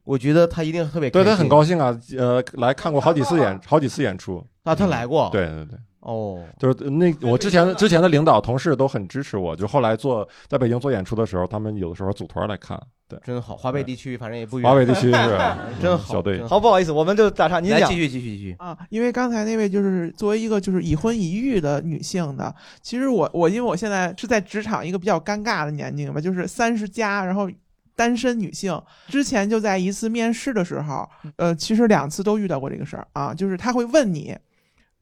[0.04, 5.80] 我觉得她一定特别对他很高兴啊，呃，来看过好几次演好几次演出啊，她来过，对对对。
[6.08, 13.58] 哦，就是那我之前之前的领导同事都很支持我，就后来做在北京做演出的时候，他们有的时候组团来看，对，真好。
[13.58, 15.12] 华北地区反正也不远，华北地区是
[15.82, 18.56] 真好，小队好，不好意思，我们就打岔，您讲来继续继续继续。
[18.58, 27.50] 啊，因为刚才那位就是作为一个就是已婚已育的女性的，其实我我因为我现在是在职场一个比较尴尬的年龄吧，就是三十加，然后
[27.98, 28.82] 单身女性。
[29.10, 31.06] 之前就在一次面试的时候，
[31.36, 34.34] 呃，其实两次都遇到过这个事儿啊，就是他会问你。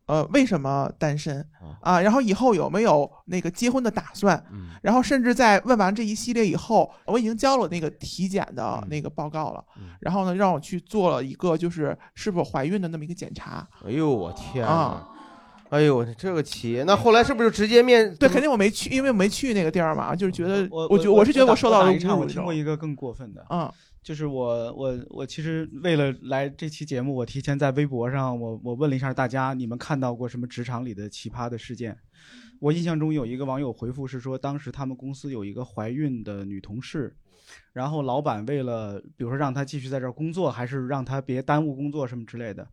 [0.07, 1.45] 呃，为什么单身
[1.81, 1.99] 啊？
[2.01, 4.41] 然后以后有没有那个结婚的打算？
[4.81, 9.63] 然后甚至在问完这一系列以后，我已经交了那个体检的那个报告了，
[9.99, 13.67] 然后呢，让我去做了一个就是是否怀孕的那么一个检查。
[13.85, 15.07] 哎呦，我天啊！
[15.69, 18.15] 哎呦，这个企业，那后来是不是就直接面？
[18.17, 23.73] 对，肯定我没去，因为我没去那个地儿嘛，就是觉得，我我觉我是觉得我受到了打一岔，我听过一个更过分的啊，
[24.05, 31.97] 就是我我我其实为了来这期节目，我提前在微博上我我问了一下大家，你们看到过什么职场里的奇葩的事件？
[32.59, 37.17] 我印象中有一个网友回复是说，当时他们公司有一个怀孕的女同事，
[37.73, 42.67] 然后老板为了比如说让她继续在这儿工作，还是让她别耽误工作什么之类的，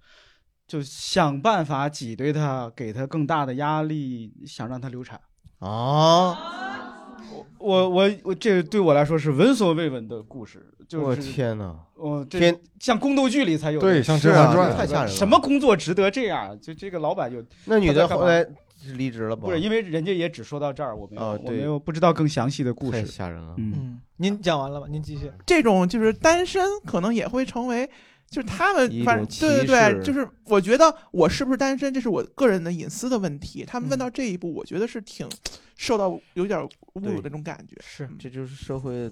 [0.67, 5.19] 就想办法挤兑她，给她更大的压力，想让她流产。
[5.61, 6.72] 啊！
[7.59, 16.59] 我我我这对我来说是闻所未闻的故事，就是我天哪哦，这天像宫斗剧里才有的，对像是啊甄嬛传太吓人了什么工作值得这样？
[16.61, 18.45] 就这个老板就那女的后来
[18.81, 19.47] 是离职了吧？
[19.47, 23.55] 不是因为人家也只说到这儿，我没有、啊对我没有不知道更详细的故事，太吓人了。
[23.59, 24.87] 嗯，嗯，您讲完了吧？
[24.91, 25.31] 您继续。
[25.47, 27.89] 这种就是单身，可能也会成为。
[28.33, 33.63] 就是他们反正对对对，就是我觉得我是不是单身，这是我个人的隐私的问题。
[33.67, 35.29] 他们问到这一步，我觉得是挺
[35.77, 36.59] 受到有点
[36.95, 37.77] 侮辱的那种感觉。
[37.87, 39.11] 是，这就是社会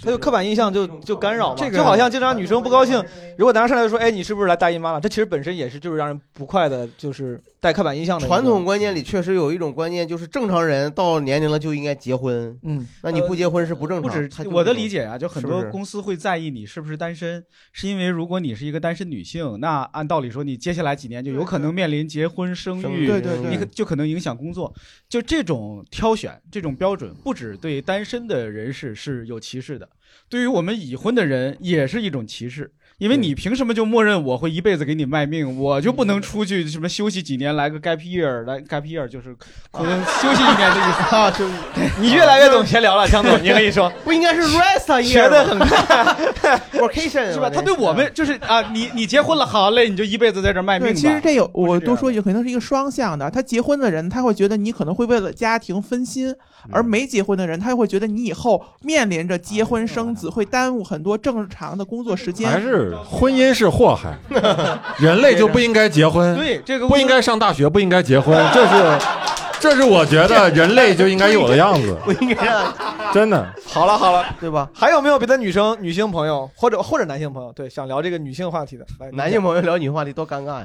[0.00, 3.04] 他就刻板印象就就干扰嘛，这个就好像经常女生不高兴，
[3.36, 5.00] 如果男生上来就说，哎，你是不是来大姨妈了？
[5.00, 12.58] 这其实本身也是就是让人不快的，就是带刻板印象的一个传统观念里确实有一种观念，就是正常人到了年龄了就应该结婚。
[12.64, 14.10] 嗯，那你不结婚是不正常。
[14.10, 24.74] 不止他就我的理解啊，就很是不是多公司会在意你是不是单身，是因为如果你是一个单身女性，那按道理说你接下来几年就有可能面临结婚生育，对对对你可就可能影响工作。
[25.08, 29.88] 就这种挑选这种标准，不止对单身的人士是有歧视的，
[30.28, 32.72] 对于我们已婚的人也是一种歧视。
[33.02, 39.34] 因为你凭什么就默认我会一辈子给你卖命，我就不能出去什么休息几年来个 gap year 来 gap year 就是
[39.72, 41.02] 可能休息一年的意思。
[41.16, 41.44] 啊，就
[42.00, 43.92] 你越来越懂闲聊了，强总，你可以说。
[44.04, 46.60] 不应该是 rest 啊，学得很快。
[46.78, 47.50] Vacation 是吧？
[47.50, 53.28] 他对我们就是啊，你你结婚了，好嘞，你就一辈子在这儿卖命对，其实这有我多说一句，可能是一个双向的。
[53.28, 56.30] 他结婚的人，他会觉得你可能会为了家庭分心；
[56.66, 56.70] 嗯。
[56.70, 62.48] 而没结婚的人，他会觉得你以后面临着结婚生子，会耽误很多正常的工作时间。
[62.48, 64.16] 还是婚姻是祸害，
[64.98, 68.98] 人类就不应该结婚，对这个不应该上大学，不应该结婚，这是
[69.60, 72.72] 这是我觉得人类就应该有的样子， 不应该让
[73.12, 73.46] 真的。
[73.64, 74.68] 好了好了，对吧？
[74.74, 78.84] 还有没有别的女生、女性朋友，或者或者男性朋友，对，想聊这个女性话题的？
[78.98, 80.64] 来，男性朋友聊女性话题多尴尬呀。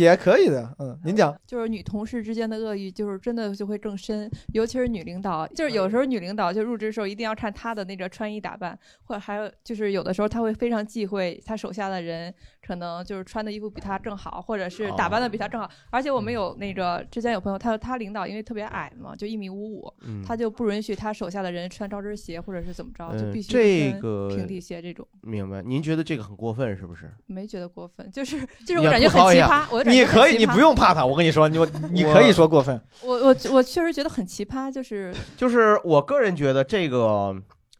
[0.00, 0.74] 也可以的。
[0.78, 1.34] 嗯，您讲。
[1.46, 12.32] 就是女同事之间的恶意，就是真的就会更深，尤其是女领导，就是有时候女领导就入职的时候一定要看她的那个穿衣打扮，或者还有就是有的时候她会非常忌讳她手下的人
[12.66, 15.68] 可能就是穿的衣服比他更好，或者是打扮的比他更好。
[15.90, 25.06] 而且我们有那个之前有朋友，他他领导因为特别矮嘛，就一米五五嗯，他就不允许他手下的人穿高跟鞋或者是怎么着，就嗯必须穿这个平底鞋这种。
[25.20, 25.62] 明白？
[25.62, 27.10] 您觉得这个很过分是不是？
[27.26, 31.04] 没觉得过分，就是就是我感觉很奇葩，我你可以，你不用怕他。
[31.04, 32.80] 我跟你说，你我 你可以说过分。
[33.02, 37.34] 我我我确实觉得很奇葩，就是就是我个人觉得这个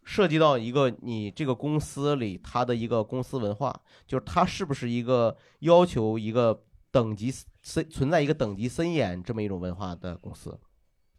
[0.05, 3.77] 涉及到一个你这个公司里他的一个公司文化，
[4.07, 10.57] 就是他是不是一个要求一个等级森存在一个等级森严这么一种文化的公司。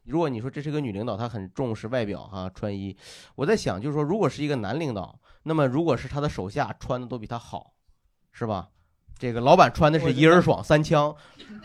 [0.05, 2.97] 如果你说这是个女领导，她很重视外表哈、穿衣，
[3.35, 7.75] 我在想就是说，如果是一个男领导，那么如果是他的手下穿的都比他好，
[8.31, 8.71] 是吧？
[9.19, 11.15] 这个老板穿的是一人爽三枪，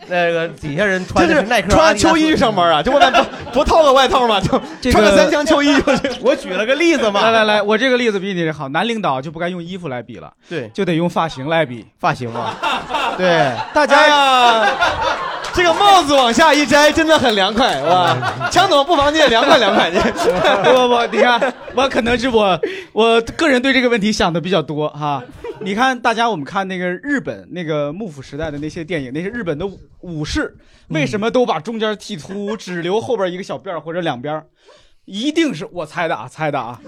[0.06, 4.40] 那个底下人穿的是耐克、穿秋衣上班啊，就外面不不 套个外套吗？
[4.80, 6.10] 就穿个个三枪秋衣就去。
[6.24, 8.68] 我举了个例子嘛，来来来，我这个例子比你这好。
[8.70, 11.86] 男领导就不该用衣服来比了，对，就得用发型来比。
[11.98, 12.54] 发型嘛，
[13.18, 14.66] 对，大家呀，
[15.52, 18.16] 这个帽子往下一摘，真的很凉快哇！
[18.50, 22.58] 强总不妨你也凉快凉快，你不不不，你看，我可能是我
[22.94, 25.22] 我个人对这个问题想的比较多哈。
[25.64, 30.56] 你看，大家我们看那个日本那个幕府时代的那些电影，那些日本的武武士
[30.88, 34.46] 为什么都把中间剃秃，只留后边一个小辫儿或者两边儿？
[35.04, 36.80] 一定是我猜的啊，猜的啊，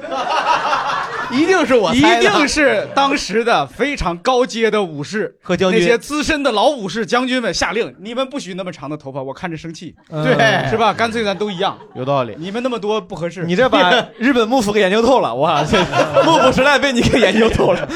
[1.41, 10.93] 一定是我一猜的定是当时的非常高阶的武士和将军那些资深的老武士将军们下令，你们不许那么长的头发，我看着生气，对是吧？
[10.95, 12.35] 干脆咱都一样，有道理。
[12.39, 15.65] 你们那么多不合适，你这把 日本幕府给研究透了，哇！
[15.65, 15.79] 这
[16.25, 17.89] 幕府时代被你给研究透了。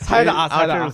[0.00, 0.88] 猜的啊，猜的啊，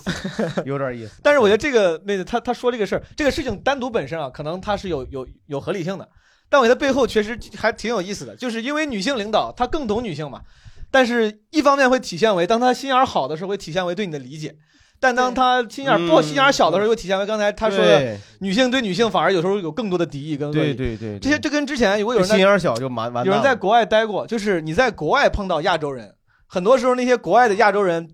[0.65, 1.19] 有点意思。
[1.23, 6.07] 但是我觉得这个妹子，她她说这个事儿，这个事情单独本身啊，可能它是有有有合理性的，
[6.49, 10.41] 但我觉得背后确实还挺有意思的，就是因为女性领导她更懂女性嘛，
[10.95, 14.55] 但是一方面会体现为当他心眼儿好的时候，会体现为对你的理解。
[14.97, 18.17] 但当他心眼儿不嗯心眼儿小的时候，又体现为刚才他说的对。
[18.39, 20.55] 女性对女性反而有时候有更多的敌意跟恶意。
[20.55, 21.19] 对对对对。
[21.19, 23.27] 这些这跟之前有有人在心眼儿小就蛮完蛋了。
[23.27, 26.15] 有人在国外待过，就是你在国外碰到亚洲人，
[26.47, 28.07] 很多时候那些国外的亚洲人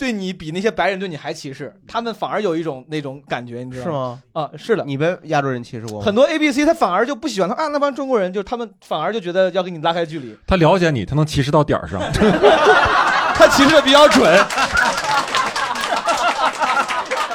[0.00, 4.18] 对你比那些白人对你还歧视，他们反而有一种那种感觉，你知道是吗？
[4.32, 6.06] 啊，是的，你被亚洲人歧视过吗？
[6.06, 12.00] 很多 A B C 他反而就不喜欢他啊，那帮中国人就他们反而就觉得要跟你拉开距离，他了解你，他能歧视到点儿上。
[13.36, 14.24] 他歧视的比较准，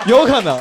[0.07, 0.59] 有可能。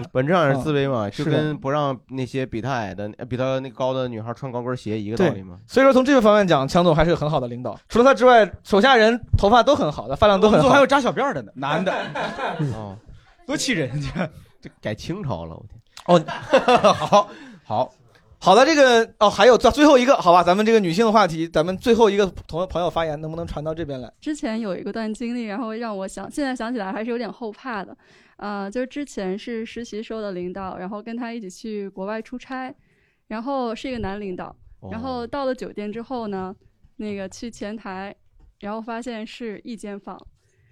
[0.12, 7.78] 本质上是自卑嘛，就跟不让那些比他矮的、呃比他那高的女孩穿高跟鞋一个道理嘛。，所以说从这个方面讲，强总还是个很好的领导。
[7.88, 10.70] 除了他之外，手下人头发都很好的，发量都很好。
[10.70, 11.92] 还有扎小辫儿的呢，男的，
[12.74, 12.96] 哦，
[13.46, 13.90] 多气人！
[14.00, 14.30] 这
[14.60, 15.80] 这改清朝了，我天。
[16.06, 17.28] 哦，好，
[17.64, 17.92] 好，
[18.38, 24.12] 好的，这个哦，还有最最后一个，好吧，咱们这个女性的话题，咱们最后一个同朋友发言，能不能传到这边来？
[24.20, 27.96] 之前有一个段经历，然后让我想，现在想起来还是有点后怕的。
[28.36, 32.74] 呃，就是之前是实习时候的领导，然后跟他一起去国外出差，
[33.28, 34.54] 然后是一个男领导，
[34.90, 36.54] 然后到了酒店之后呢，
[36.96, 38.14] 那个去前台，
[38.60, 40.18] 然后发现是一间房，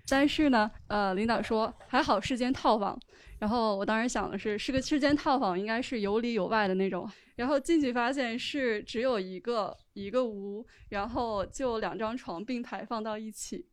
[0.09, 2.99] 但是呢，呃，领导说还好是间套房，
[3.39, 13.67] 然后我当时想的是是个是间套房，应该是有里有外的那种，然后进去发现是只有一个一个屋，然后就两张床并排放到一起。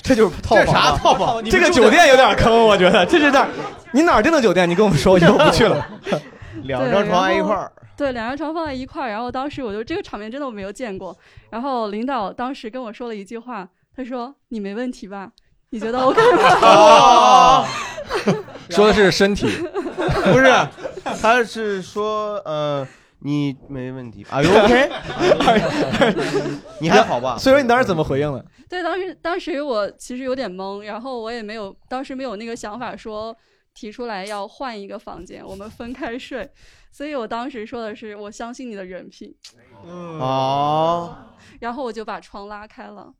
[0.04, 3.48] 这就是套这房啊，啥套房 这个酒店有点坑，我觉得这是哪儿？
[3.92, 4.68] 你哪儿订的酒店？
[4.68, 5.86] 你跟我们说，我以后不去了。
[6.64, 7.70] 两张床挨一块儿。
[7.96, 11.16] 对，两张床放在一块儿，然后当时我就这个场面真的我没有见过。
[11.50, 15.30] 然后领导当时跟我说了一句话，他说：“你没问题吧？
[15.70, 17.64] 你觉得 OK 吗？”哦，
[18.70, 19.48] 说的是身体，
[20.32, 20.52] 不是，
[21.20, 22.86] 他是说呃，
[23.22, 24.90] 你没问题，Are you OK？
[26.80, 27.36] 你还好吧？
[27.38, 28.44] 所以说你当时怎么回应的？
[28.68, 33.36] 对，当时当时我其实有点懵，然后我也没有，当时没有那个想法说
[33.74, 36.50] 提出来要换一个房间，我们分开睡。
[36.92, 39.32] 所以我当时说的是我相信你的人品，
[39.84, 41.14] 哦，
[41.60, 43.12] 然后我就把窗拉开了。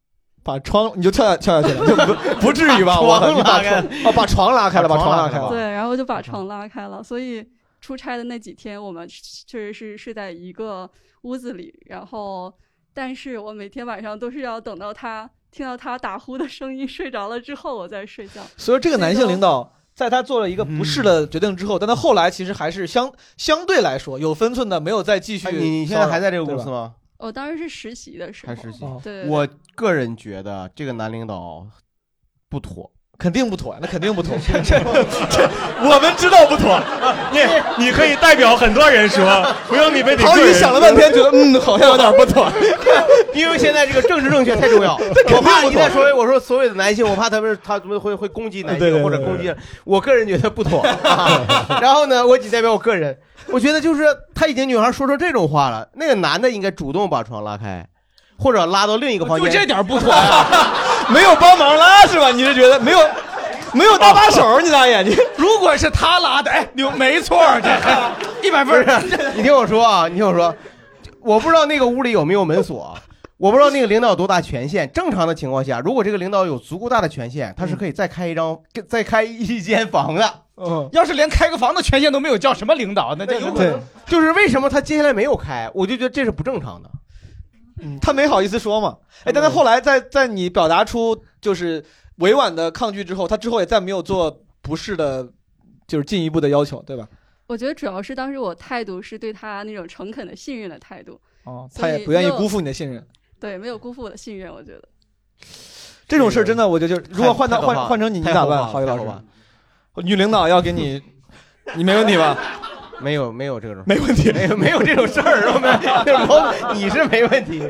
[0.42, 2.98] 把窗你就跳下跳下去了，就不不至于吧？
[2.98, 5.50] 我床你把拉开哦，把床拉开了，把床拉开了。
[5.50, 7.02] 对，然后就把床拉开了。
[7.02, 7.46] 所以
[7.80, 10.90] 出差的那几天，我们确实是睡在一个
[11.22, 12.52] 屋子里，然后，
[12.92, 18.42] 但是我每天晚上都是要等到他听到他打呼的声音睡着了之后，我再睡觉。
[18.56, 19.76] 所以说这个男性领导。
[19.92, 25.56] 在他做了一个不适的决定之后，但他后来其实还是相相对来说有分寸的，没有再继续骚扰。
[25.58, 26.94] 哎你你现在还在这个公司吗？
[27.18, 28.82] 我当时是实习的时候，还实习。
[29.02, 31.66] 对，我个人觉得这个男领导
[32.48, 32.90] 不妥，
[33.20, 34.34] 肯定不妥，那肯定不妥。
[34.64, 34.78] 这
[35.28, 35.50] 这
[35.82, 36.80] 我们知道不妥，
[37.30, 42.50] 你你可以代表很多人说，不用你非得郝宇想了半天，觉得嗯，好像有点不妥。
[43.34, 44.94] 因为现在这个政治正确太重要，
[45.36, 49.54] 我怕一旦说我说所有的男性，我怕他们他们会会攻击男对对对性或者攻击，
[49.84, 50.80] 我个人觉得不妥。
[50.80, 51.42] 啊
[51.82, 53.16] 然后呢，我仅代表我个人，
[53.48, 54.04] 我觉得就是
[54.34, 57.86] 他已经女孩说出这种话了，那个男的应该主动把床拉开，
[58.38, 59.50] 或者拉到另一个房间。
[59.50, 60.46] 就这点不妥呀，
[61.12, 62.30] 没有帮忙拉是吧？
[62.30, 62.98] 你是觉得没有
[63.72, 64.60] 没有搭把手？
[64.60, 67.68] 你大爷，你 如果是他拉的，哎，牛，没错，这
[68.46, 68.84] 一百分，
[69.36, 70.54] 你听我说啊，你听我说，
[71.20, 72.96] 我不知道那个屋里有没有门锁，
[73.36, 74.90] 我不知道那个领导有多大权限。
[74.92, 78.58] 正常的情况下，如果这个领导有足够大的权限，他是可以再开一张、
[78.88, 80.32] 再开一间房的。
[80.62, 83.14] 嗯，要是连开个房的权限都没有，叫什么领导？
[83.18, 83.80] 那这有可能。
[84.06, 86.90] 就是为什么他接下来没有开，我就觉得这是不正常的。
[88.00, 88.96] 他没好意思说嘛。
[89.24, 91.84] 哎，但他后来在在你表达出就是
[92.16, 95.28] 委婉的抗拒之后，他之后也再没有做不是的，
[95.86, 97.08] 就是进一步的要求，对吧？
[97.46, 101.20] 我觉得主要是当时我态度是对他那种诚恳的信任的态度。
[101.44, 103.04] 哦，他也不愿意辜负你的信任。
[103.40, 104.82] 对，没有辜负我的信任，我觉得。
[106.06, 108.66] 这种事儿真的，我觉得就是如果换到换换成你，你咋办？
[108.68, 109.04] 郝宇老师，
[110.02, 111.02] 女领导要给你，
[111.74, 112.36] 你没问题吧？
[113.02, 117.62] 没有没有这种没问题，没有没有这种事儿， 我们 你是没问题，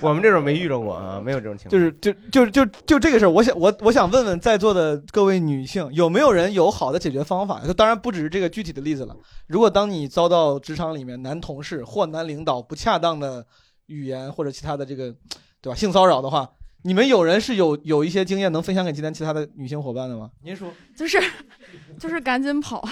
[0.00, 1.70] 我们这种没遇着过啊，没有这种情况。
[1.70, 7.60] 就是就就就就这个事儿，我想我我想问问在座的各位女性，有没有人有好的解决方法？
[7.66, 9.14] 就当然不只是这个具体的例子了。
[9.46, 13.44] 如果当你遭到职场里面男同事或男领导不恰当的
[13.86, 15.14] 语言或者其他的这个，
[15.60, 15.74] 对吧？
[15.74, 16.48] 性骚扰的话，
[16.84, 20.30] 你们有人是有有一些经验能分享给今天其他的女性伙伴的吗？
[20.42, 21.22] 您说，就是
[21.98, 22.82] 就是赶紧跑。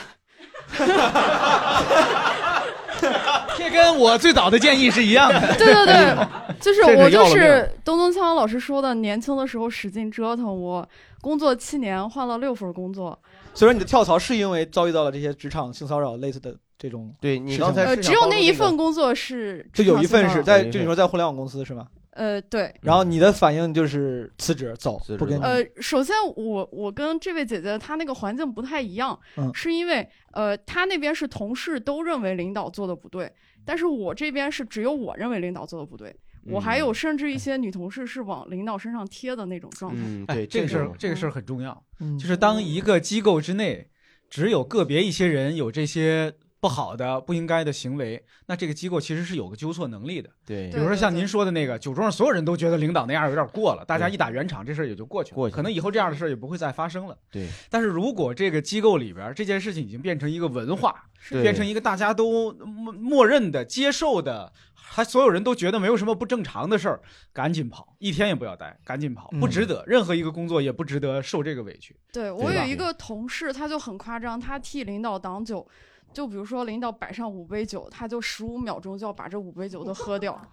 [3.57, 5.41] 这跟我最早的建议是一样的。
[5.57, 6.17] 对对对，
[6.61, 10.87] 就是我就是东东锵老师说的，年轻的时候使劲折腾，我
[11.21, 13.19] 工作七年换了六份工作，
[13.55, 21.87] 所以说你的跳槽是因为遭遇到了这些职场性骚扰类似的这种对你刚才呃，只有那一份工作是就有一份是在就你说在互联网公司是吧？
[22.13, 22.75] 呃对。
[22.83, 33.33] 然后你的反应就是辞职走，不跟你呃，首先我我跟这位姐姐她那个环境不太一样，嗯是因为呃他那边是同事都认为领导做的不对，
[33.65, 36.15] 但是我这边是只有我认为领导做的不对，
[36.47, 40.03] 我还有甚至一些女同事是往领导身上贴的那种状态。
[40.05, 41.85] 嗯，对，这个事儿，这个事儿很重要。
[42.01, 43.89] 嗯就是当一个机构之内
[44.29, 50.29] 只有个别一些人有这些不好的、不应该的行为，那这个机构其实是有个纠错能力的。
[50.45, 55.35] 对比如说像您说的那个，酒桌上所有人都觉得领导那样有点过了，大家一打圆场，这事儿也就过去了。
[55.35, 57.17] 过去可能以后这样的事儿也不会再发生了。
[57.31, 67.01] 对，但是如果这个机构里边这件事情已经变成一个文化，变成一个大家都默默认的、接受的，还所有人都觉得没有什么不正常的事儿，
[67.33, 71.97] 赶紧跑，一天也不要待，赶紧跑，不值得，任何一个工作也不值得受这个委屈。
[72.13, 75.67] 对我有一个同事，他就很夸张，他替领导挡酒，
[76.13, 80.41] 就比如说领导摆上五杯酒，他就十五秒钟就要把这五杯酒都喝掉。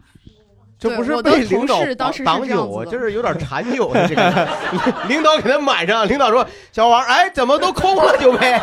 [0.80, 4.48] 这不是被领导事当时是挡酒啊，这样子的这是有点馋酒的这个。
[5.10, 8.54] 领导给他满上，领导说：“小王，哎，怎么都空了酒杯？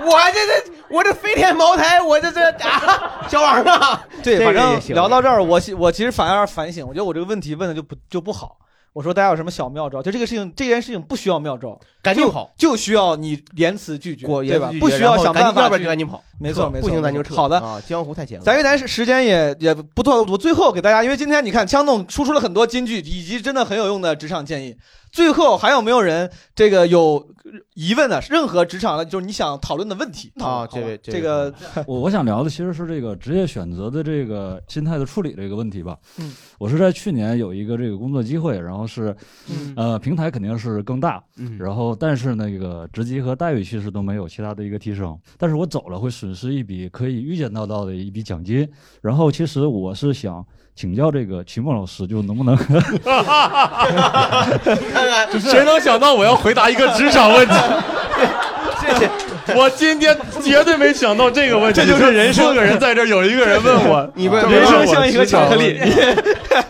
[0.00, 8.58] 我这这我这飞天茅台，我这这啊，小王啊，对，反正也行聊到这儿，我我其实反而反省，我觉得我这个问题问的就不就不好。
[8.94, 10.00] 我说大家有什么小妙招？
[10.00, 24.76] 就这个事情，这件事情不需要妙招，就赶紧跑，就需要你言辞拒绝，对吧不需要想办法要不然就赶紧跑没错没错，不行咱就撤好的啊江湖太险了咱因为咱是时间也也不多，我最后给大家，因为今天你看枪总输出了很多金句，以及真的很有用的职场建议。
[25.14, 27.24] 最后还有没有人这个有
[27.74, 28.20] 疑问的？
[28.28, 31.54] 任何职场的，就是你想讨论的问题啊这位这个
[31.86, 35.96] 我我想聊的其实是这个职业选择的这个心态的处理这个问题吧。
[36.18, 39.14] 嗯，我是在去年有一个这个工作机会，然后是，
[39.48, 48.68] 嗯呃，平台肯定是更大，嗯然后但是那个职级和待遇其实都没有其他的一个提升，但是我走了会损失一笔可以预见到到的一笔奖金，
[49.00, 50.44] 然后其实我是想。
[50.76, 52.56] 请教这个秦梦老师，就能不能？
[55.40, 57.54] 谁能想到我要回答一个职场问题？
[58.82, 59.08] 谢谢。
[59.54, 65.78] 我今天绝对没想到这个问题，这就是人生四个人在这儿，有一个人问我， 你不人生像一个巧克力。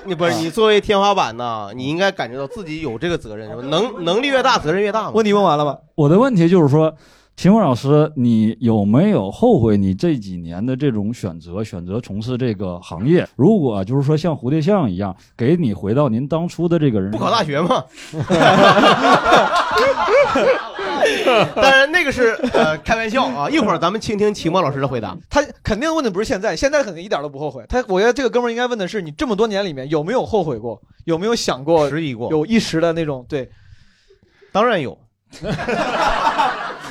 [0.05, 5.13] 你不是你作为天花板呢，你应该感觉到自己有这个责任，能能力越大，责任越大嘛。
[5.15, 5.79] 问题问完了吗？
[5.95, 6.95] 我的问题就是说，
[7.37, 13.29] 秦墨老师，你有没有后悔你这几年的这种选择，选择从事这个行业？
[13.37, 17.85] 如果就是说像蝴蝶巷一样，给你回到您当初的这个人，不考大学吗？
[21.55, 23.51] 当然，那个是呃开玩笑啊。
[23.51, 25.15] 一会儿咱们倾听秦墨老师的回答。
[25.29, 27.65] 他肯定问的不是现在，现在肯定一点都不后悔。
[27.69, 30.81] 他我觉得这个哥们儿应该问的是，你这么多年里面有没有后悔过？
[31.05, 32.31] 有没有想过、迟疑过？
[32.31, 33.51] 有一时的那种对，
[34.53, 34.97] 当然有。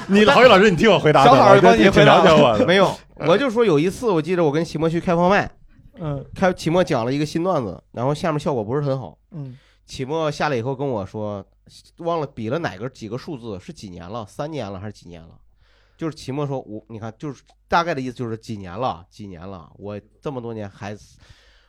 [0.08, 2.66] 你郝宇老师，你听我回答的，小郝儿帮你挺回答了解我的。
[2.66, 2.95] 没有，
[3.28, 5.49] 我就说有一次，我记得我跟齐墨去开放麦，
[5.99, 11.45] 嗯，开齐墨讲了一个新段子，然后下面效果不是很好，嗯，齐墨下来以后跟我说，
[11.97, 15.30] 忘了比了哪个几个数字，是几年了，三年了还是几年了？
[15.97, 20.97] 就是齐墨说，我你看，就是大概的意思就是几年了，几年了，我这么多年还，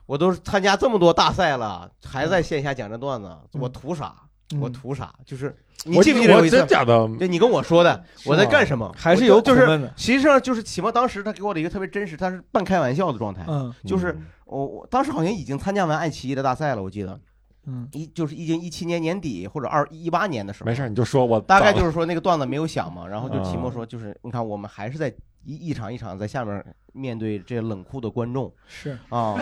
[0.06, 4.14] 我都参加这么多大赛了，还在线下讲这段子，我图啥？
[4.52, 5.12] 嗯我图啥？
[5.24, 6.36] 就是你记不记得？
[6.36, 8.90] 我真假的对你跟我说的，我在干什么？
[8.96, 17.18] 还是有就就是苦闷的实际上就是启墨当时他给我的一个特别真实，他是半开玩笑的状态，嗯就是我我当时好像已经参加完爱奇艺的大赛了，我记得，
[17.66, 25.12] 嗯，一就是已经一七年年底或者二一八年的时候，没事，你就说我大概就是说那个段子没有响嘛，然后就齐墨嗯说，就是你看我们还是在
[25.44, 29.36] 一一场一场在下面面对这冷酷的观众，是啊，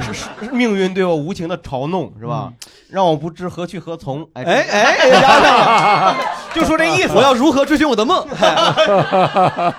[0.00, 2.52] 是是命运对我无情的嘲弄是吧？
[2.90, 4.28] 让我不知何去何从。
[4.34, 6.16] 哎哎哎，压上了，
[6.54, 7.14] 就说这意思。
[7.14, 8.26] 我要如何追寻我的梦？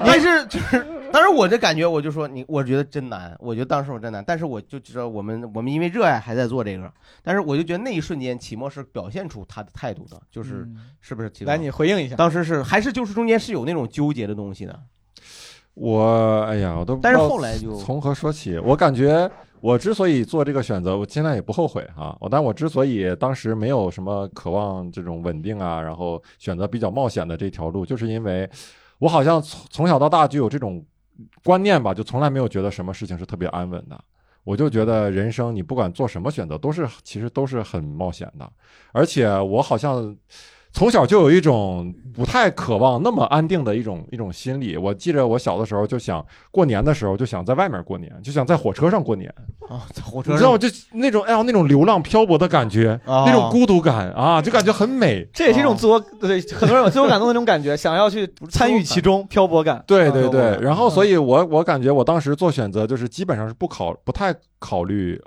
[0.05, 4.23] 但是就是，当时我这感觉，我就说你，我觉得真难，我觉得当时我真难。
[4.25, 11.29] 但是我就知道我们我们因为热爱还在做这个，但是我就觉得那一瞬间，启墨是表现出他的态度的，就是、嗯是不是？
[11.29, 12.15] 启墨来，你回应一下。
[12.15, 14.79] 当时是还是就是中间是有那种纠结的东西的。
[15.79, 18.57] 我哎呀，我都不但是后来就从何说起。
[18.57, 22.17] 我感觉我之所以做这个选择，我现在也不后悔啊。
[22.19, 28.49] 我但我之所以当时没有什么渴望这种稳定啊，然后选择比较冒险的这条路，就是因为
[28.97, 30.83] 我好像从从小到大就有这种
[31.43, 34.03] 观念吧，就从来没有觉得什么事情是特别安稳的。
[34.43, 38.51] 我就觉得人生你不管做什么选择，都是其实都是很冒险的，
[38.93, 40.17] 而且我好像。
[40.77, 44.77] 从小就有一种不太渴望那么安定的一种一种心理。
[44.77, 49.27] 我记着我小的时候就想过年的时候就想在外面过年，就想在火车上过年。
[49.67, 50.57] 啊，在火车上你知道吗？
[50.59, 55.27] 就那种哎呀那种流浪漂泊的感觉，啊那种孤独感啊，就感觉很美。
[55.33, 59.83] 这也是一种自我，对很多人有自我感动的那种感觉， 想要去参与其中，漂泊感。
[59.87, 65.19] 对对对，然后所以以我我感觉我当时做选择就是基本上是不考不太考虑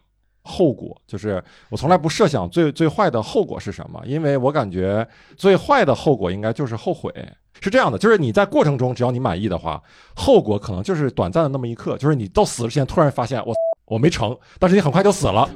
[0.43, 7.13] 后果，就是我从来不设想最最坏的后果是什么，因为我感觉最坏的后果应该就是后悔。
[7.63, 9.83] 是这样的，就是你在过程中只要你满意的话，
[10.15, 15.47] 后果可能就是短暂的那么一刻，就是你到死之前突然发现我我没成，但是你很快就死了。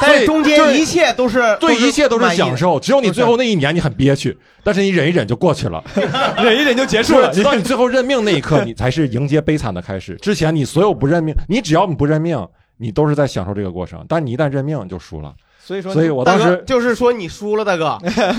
[0.00, 5.82] 但是中间一切都是对，一切都是享受，只有你最后那一年你很憋屈，但是你忍一忍就过去了，
[6.42, 7.30] 忍一忍就结束了。
[7.32, 10.14] 直到你最后认命那一刻，你才是迎接悲惨的开始。
[10.16, 12.36] 之前你所有不认命，你只要你不认命，
[12.76, 15.34] 你都是在享受这个过程，但你一旦认命，你就输了。
[15.58, 17.98] 所以说，所以我大哥当时就是说你输了，大哥，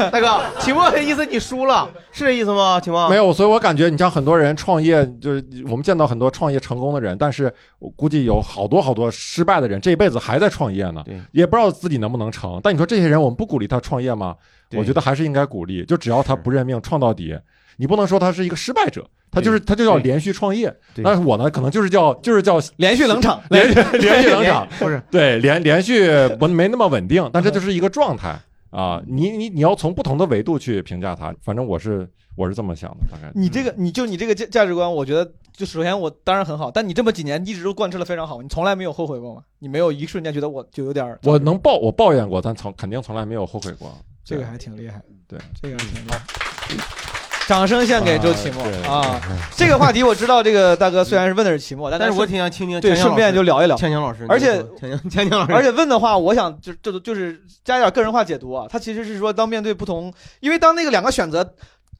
[0.09, 2.79] 大哥，启墨的意思你输了，是这意思吗？
[2.79, 12.61] 启墨没有，所以我感觉你像很多人创业，就是我们见到很多创业成功的人，但是我估计有好多好多失败的人，这一辈子还在创业呢，也不知道自己能不能成。
[12.63, 14.33] 但你说这些人，我们不鼓励他创业吗？
[14.69, 17.38] 对我觉得还是应该鼓励，就只要他不认命，创到底，
[17.78, 19.07] 你不能说他是一个失败者。
[19.30, 20.73] 他就是他就叫连续创业，
[21.03, 26.09] 但是我呢，可能就是叫就是叫连续冷场，连续连续冷场， 不是对连连续
[26.39, 28.39] 不没那么稳定，但这就是一个状态
[28.71, 29.03] 啊。
[29.05, 33.30] 你你你要从不同的维度去评价他，反正我是我是这么想的，大概。
[33.36, 39.41] 你这个，你就你这个价价值观，我觉得就首先我当然很好，但你这么几年一直都贯彻的非常好，你从来没有后悔过吗？
[39.59, 43.93] 你没有一瞬间觉得我就有点儿我能抱我抱怨过，但从肯定从来没有后悔过。
[44.23, 47.07] 这个还挺厉害，对，这个还挺厉害。
[47.48, 49.22] 掌声献给周奇墨啊！
[49.56, 58.68] 这个话题我知道，这个大哥虽然是问的是奇墨，但但是是我挺想听听对，顺便就聊一聊锵锵老师而且你说锵锵锵锵老师而且问的话，我想就就就是加一点个人化解读啊。
[58.70, 61.56] 他其实是说，当面对不同，因为当那个两个选择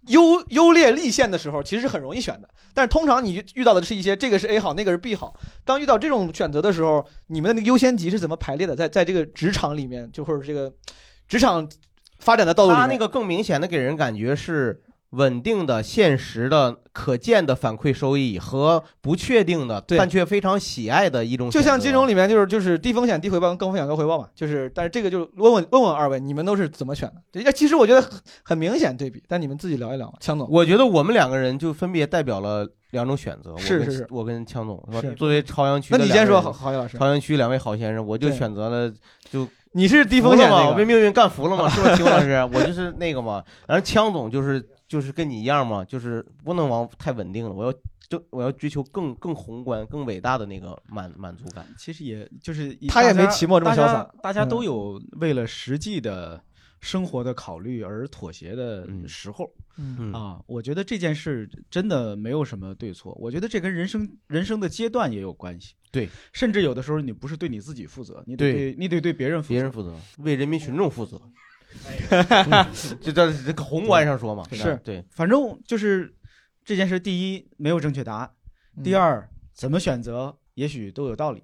[0.08, 2.50] 优优劣立现的时候，其实是很容易选的。
[2.74, 5.34] 但是通常你遇到的是一些这个是 A 好，那个是 B 好。
[5.64, 8.76] 当遇到这种选择的时候，你们的那个优先级是怎么排列的？
[8.76, 10.70] 在在这个职场里面，就或者这个
[11.30, 11.66] 职场
[12.20, 14.82] 发展的道路里面，他那个更明显的给人感觉是
[15.12, 21.60] 稳定的、现实的、可见的反馈收益和不确定的，但却非常喜爱的一种选择。
[21.60, 27.22] 就像金融里面就是就是低风险低回报跟高风险高回报嘛，就是但是这个就问问问问二位，你们都是怎么选的？
[27.32, 28.12] 对其实我觉得很
[28.44, 30.14] 很明显对比，但你们自己聊一聊。
[30.20, 33.52] 强总，我觉得我们两个人就分别代表了两种选择。
[33.52, 38.94] 我跟是是是我跟强总吧是作为朝阳区那的两个人，你先说郝郝宇老师朝阳区两位好先生，我就对选择了
[39.32, 42.50] 就你是低风险服了嘛，那个我被命运干服了吗，是吧，秦老师？
[42.54, 43.44] 我就是那个嘛。
[43.68, 47.74] 然后枪总就是就是跟你一样嘛，就是不能往太稳定了，我要
[48.10, 51.68] 就我要追求更更宏观、更伟大的那个满满足感。
[51.78, 56.42] 其实也就是他也没期末这么潇洒大家大家都嗯有为了实际的
[56.80, 59.52] 生活的考虑而妥协的时候。
[59.80, 65.76] 嗯啊，我觉得这件事真的没有什么对错，我觉得这跟人生人生的阶段也有关系。
[65.92, 69.54] 对，甚至有的时候你不是对你自己负责，你得对对你得对别人负责。
[69.54, 71.22] 别人负责，为人民群众负责。
[73.02, 76.14] 就这这个宏观上说嘛，是对，反正就是
[76.64, 78.32] 这件事，第一没有正确答案，
[78.84, 81.44] 第二怎么选择也许都有道理，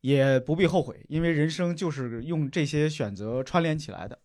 [0.00, 4.18] 也不必后悔，因为人生就是用这些选择串联起来的。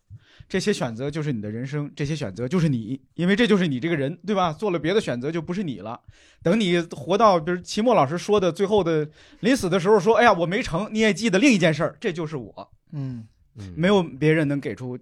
[0.48, 4.52] 这些选择就是你的人生，这些选择就是你，因为这就是你这个人，对吧？
[4.52, 5.98] 做了别的选择就不是你了。
[6.42, 9.08] 等你活到，比如齐墨老师说的最后的
[9.40, 12.70] 临死的时候说：“哎呀，我没成。”你也记得另一件事儿，这就是我。
[12.90, 13.26] 嗯，
[13.76, 14.98] 没有别人能给出，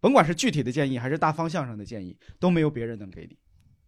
[0.00, 3.36] 甭管是具体的建议还是大方向上的建议，都没有别人能给你。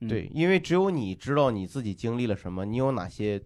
[0.01, 3.41] 嗯对，因为只有你知道你自己经历了什么，你有哪些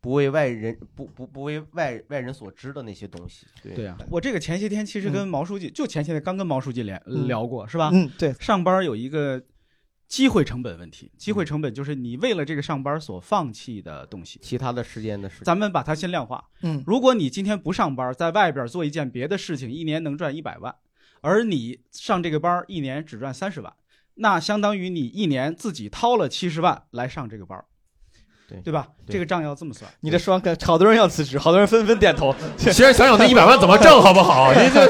[0.00, 3.46] 不为外人不不不为外外人所知的那些东西。
[3.62, 7.90] 对对啊，我这个前些天其实跟毛书记，就前些天刚跟毛书记聊嗯聊过，是吧？
[7.92, 9.42] 嗯，对，上班有一个
[10.08, 15.44] 机会成本问题，机会成本就是你为了这个上班所放弃的东西，其他的时间的事。
[15.44, 16.42] 咱们把它先量化。
[16.62, 20.74] 嗯，如果你今天不上班，在外边做一件别的事情，一年能赚一百万，
[21.20, 23.72] 而你上这个班一年只赚三十万，
[24.14, 27.62] 那相当于你一年自己掏了七十万来上这个班。
[28.48, 28.88] 对对吧？
[29.06, 29.90] 这个账要这么算。
[30.00, 32.34] 你这说完，好多人要辞职，好多人纷纷点头。
[32.56, 34.86] 其实想想那一百万怎么挣好不好 你这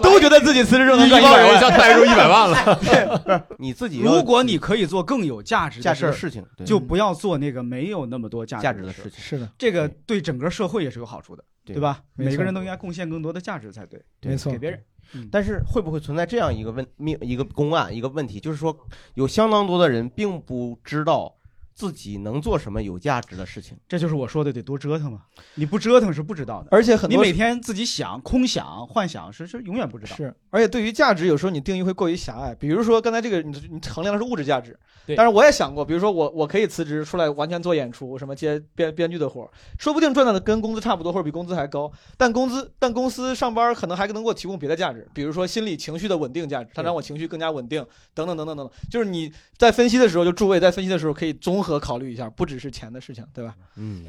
[0.00, 12.02] 都觉得自己辞职就能赚一帮人100万，一下带入100万了 你自己如果你可以做更有价值价值的事事情就不要做那个没有那么多价价值的值的事情是的，这个对整个社会也是有好处的，对对吧？
[12.14, 14.82] 每个人都应该贡献更多的价值才对，没错给别人。
[15.30, 18.74] 但是会不会存在这样一个问命一个公案一个问题，就是说
[19.14, 21.36] 有相当多的人并不知道
[21.74, 23.76] 自己能做什么有价值的事情。
[23.88, 25.22] 这就是我说的得多折腾嘛，
[25.54, 30.16] 你不折腾是不知道的，而且很多你每天自己想、空想、幻想是是永远不知道。
[30.16, 32.54] 是，而且对于价值，有时候你定义会过于狭隘。
[32.54, 41.90] 比如说刚才这个，你你衡量的是物质价值，对但是我也想过，比如说我我可以辞职出来完全做演出，什么接编编剧的活儿，说不定赚到的跟工资差不多，或者比工资还高。
[42.16, 47.84] 但工资但公司上班可能还能给我提供别的价值，比如说心理情绪的稳定价值，它让我情绪更加稳定，
[48.14, 48.70] 等等等等等等。
[48.90, 53.54] 就是你在分析的时候，就诸位在分析的时候可以综合考虑一下，不只是钱的事情，对吧？
[53.76, 54.04] 嗯，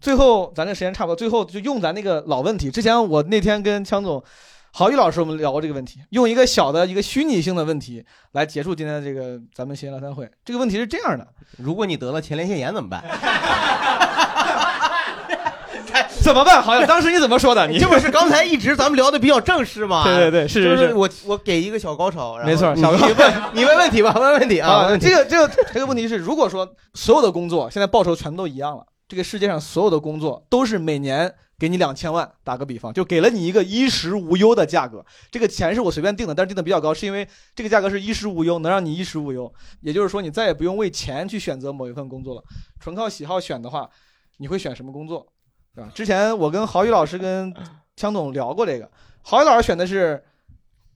[0.00, 2.70] 最后咱这时间差不多，最后就用咱那个老问题。
[2.70, 4.22] 之前我那天跟枪总、
[4.72, 10.30] 郝宇老师我们聊过这个问题，用一个小的一个虚拟性的问题来结束今天的这个咱们闲聊三会。
[10.44, 11.26] 这个问题是这样的：
[11.56, 13.02] 如果你得了前列腺炎怎么办？
[16.26, 16.60] 怎么办？
[16.60, 17.64] 好像当时你怎么说的？
[17.70, 20.02] 你这不是刚才一直咱们聊的比较正式吗？
[20.04, 35.04] 对对对是就是是我我给一个小高潮，没错你小高你问 你问问题吧，问问题啊，这个这个这个问题是，如果说所有的工作现在报酬全都一样了，这个世界上所有的工作都是每年给你两千万，打个比方，就给了你一个衣食无忧的价格。
[35.30, 39.50] 这个钱是我随便定的，但是定的比较高，是因为这个价格是衣食无忧，能让你衣食无忧。
[39.80, 42.42] 也就是说，你再也不用为钱去选择某一份工作了，
[42.80, 43.88] 纯靠喜好选的话，
[44.38, 45.24] 你会选什么工作？
[45.76, 45.90] 对吧？
[45.94, 47.54] 之前我跟郝宇老师跟
[47.94, 48.90] 枪总聊过这个，
[49.22, 50.24] 郝宇老师选的是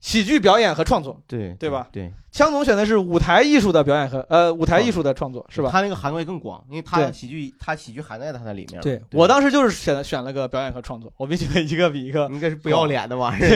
[0.01, 1.87] 喜剧表演和创作，对对吧？
[1.91, 5.69] 对，枪总选的是舞台艺术的表演和呃舞台艺术的创作，是吧？
[5.71, 8.81] 他那个涵盖更广，因为他对喜剧他喜剧涵盖在他那里面了。
[8.81, 13.51] 对我当时就是选选了个表演和创作，我必须得一个比一个，应该是不要脸的玩意儿。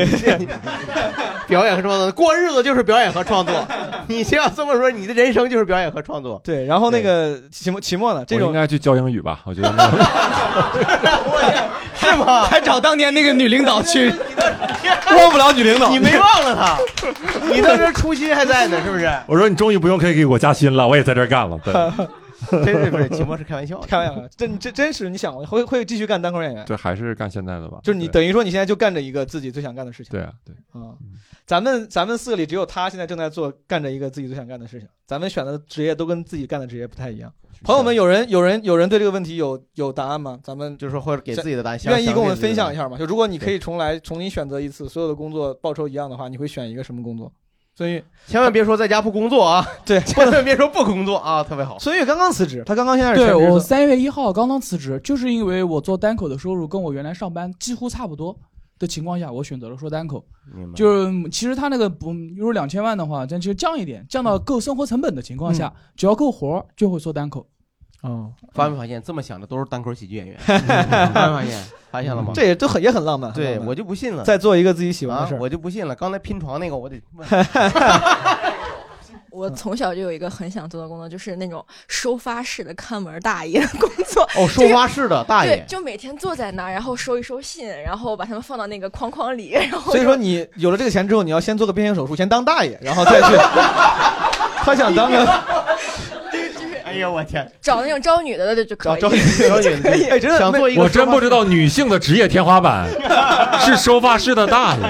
[1.47, 3.67] 表演和创作，过日子就是表演和创作。
[4.07, 6.39] 你这样这么说，你的人生就是表演和创作。
[6.43, 9.41] 对，然后那个期末期末呢，这种我应该去教英语吧？
[9.45, 9.89] 我觉得 那
[11.95, 12.43] 是吗？
[12.45, 14.11] 还找当年那个女领导去，
[15.15, 15.89] 忘不了女领导。
[15.89, 16.77] 你没忘了他，
[17.51, 19.05] 你当时初心还在呢，是不是？
[19.27, 21.57] 我说你终于不用可以给我加薪了，我也在这儿干了。
[21.63, 21.73] 对，
[22.65, 23.09] 真是不是？
[23.09, 27.79] 秦墨是开玩笑的， 开玩笑的，真真真是你想会会继续干单口演员，对还是干现在的吧？
[27.83, 30.11] 就是你等于说你现在就干着一个自己最想干的事情。
[30.11, 30.93] 对啊，对，啊，
[31.45, 37.31] 咱们咱们四个里只有他现在正在做干着一个自己最想干的事情，咱们选的职业都跟自己干的职业不太一样。
[37.63, 40.39] 朋友们，有人有人有人对这个问题有有答案吗？
[40.43, 42.97] 咱们就是说或者给自己的答案愿意跟我们分享一下吗？
[42.97, 47.31] 就如果你可以重来重新选择一次，所有的工作报酬一样的话，你会选一个什么工作？
[47.77, 49.65] 孙玉，千万别说在家不工作啊！
[49.85, 51.77] 对， 千万别说不工作啊，特别好。
[51.77, 58.35] 孙玉刚刚辞职，他刚刚现在是对我三月一号刚刚辞职，就是因为我做单口的收入跟我原来上班几乎差不多
[58.79, 60.25] 的情况下，我选择了说单口。
[60.75, 67.47] 就是其实他那个不，如果两千万的话，咱其实降一点，降到够生活成本的情况下，嗯只要够活儿就会说单口。
[68.01, 70.37] 哦，发没发现这么想的都是单口喜剧演员？
[70.45, 71.63] 发没发现？
[71.89, 72.31] 发现了吗？
[72.35, 73.33] 这也都很也很浪漫。
[73.33, 74.23] 对我就不信了。
[74.23, 75.95] 再做一个自己喜欢的事我就不信了。
[75.95, 77.27] 刚才拼床那个，我得问
[79.35, 84.23] 我从小就有一个很想做的工作，就是那种收发室的看门大爷的工作。
[84.37, 93.35] 哦， 收发室的大爷对，就每天坐在那儿，然后收一收信，然后把他们放到那个框框里，然后所以说你有了这个钱之后，你要先做个变性手术，先当大爷，然后再去。
[94.63, 95.17] 他想当个
[96.85, 97.45] 哎呦，我天！
[97.61, 99.01] 找那种招女的的就可以。
[99.01, 102.87] 招招女招女的哎真的想做一个我真不知道女性的职业天花板
[103.59, 104.81] 是收发室的大爷。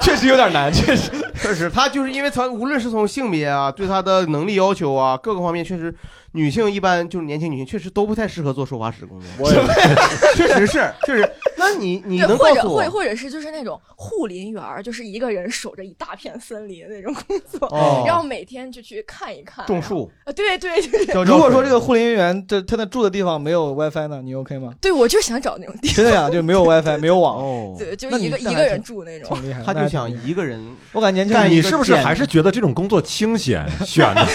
[0.00, 1.10] 确实有点难，确实
[1.46, 5.94] 确实，他就是因为从无论是从性别啊，对他的能力要求啊，各个方面，确实
[6.36, 9.28] 女性一般就是年轻女性，确实都不太适合做收发室工作。
[9.38, 9.58] 我也
[10.36, 11.28] 确实是，确实。
[11.56, 12.82] 那你 你，能或者告诉我？
[12.82, 20.10] 或或者是就是那种护林员儿，就是一个人守着一大片森林的那种工作，哦然后每天就去看一看种树。
[20.24, 24.74] 啊，对对对， 如果说这个护林员这他那住的地方没有 WiFi 呢，你 OK 吗？
[24.80, 27.38] 对我就想找那种地方，真的呀，就没有 WiFi，没有网。
[27.38, 29.34] 哦对，就一个一个人住那种。
[29.36, 29.64] 挺厉害的。
[29.64, 30.62] 他就想一个人。
[30.92, 34.26] 我感觉年轻但人你是不是还是觉得这种工作清闲选的？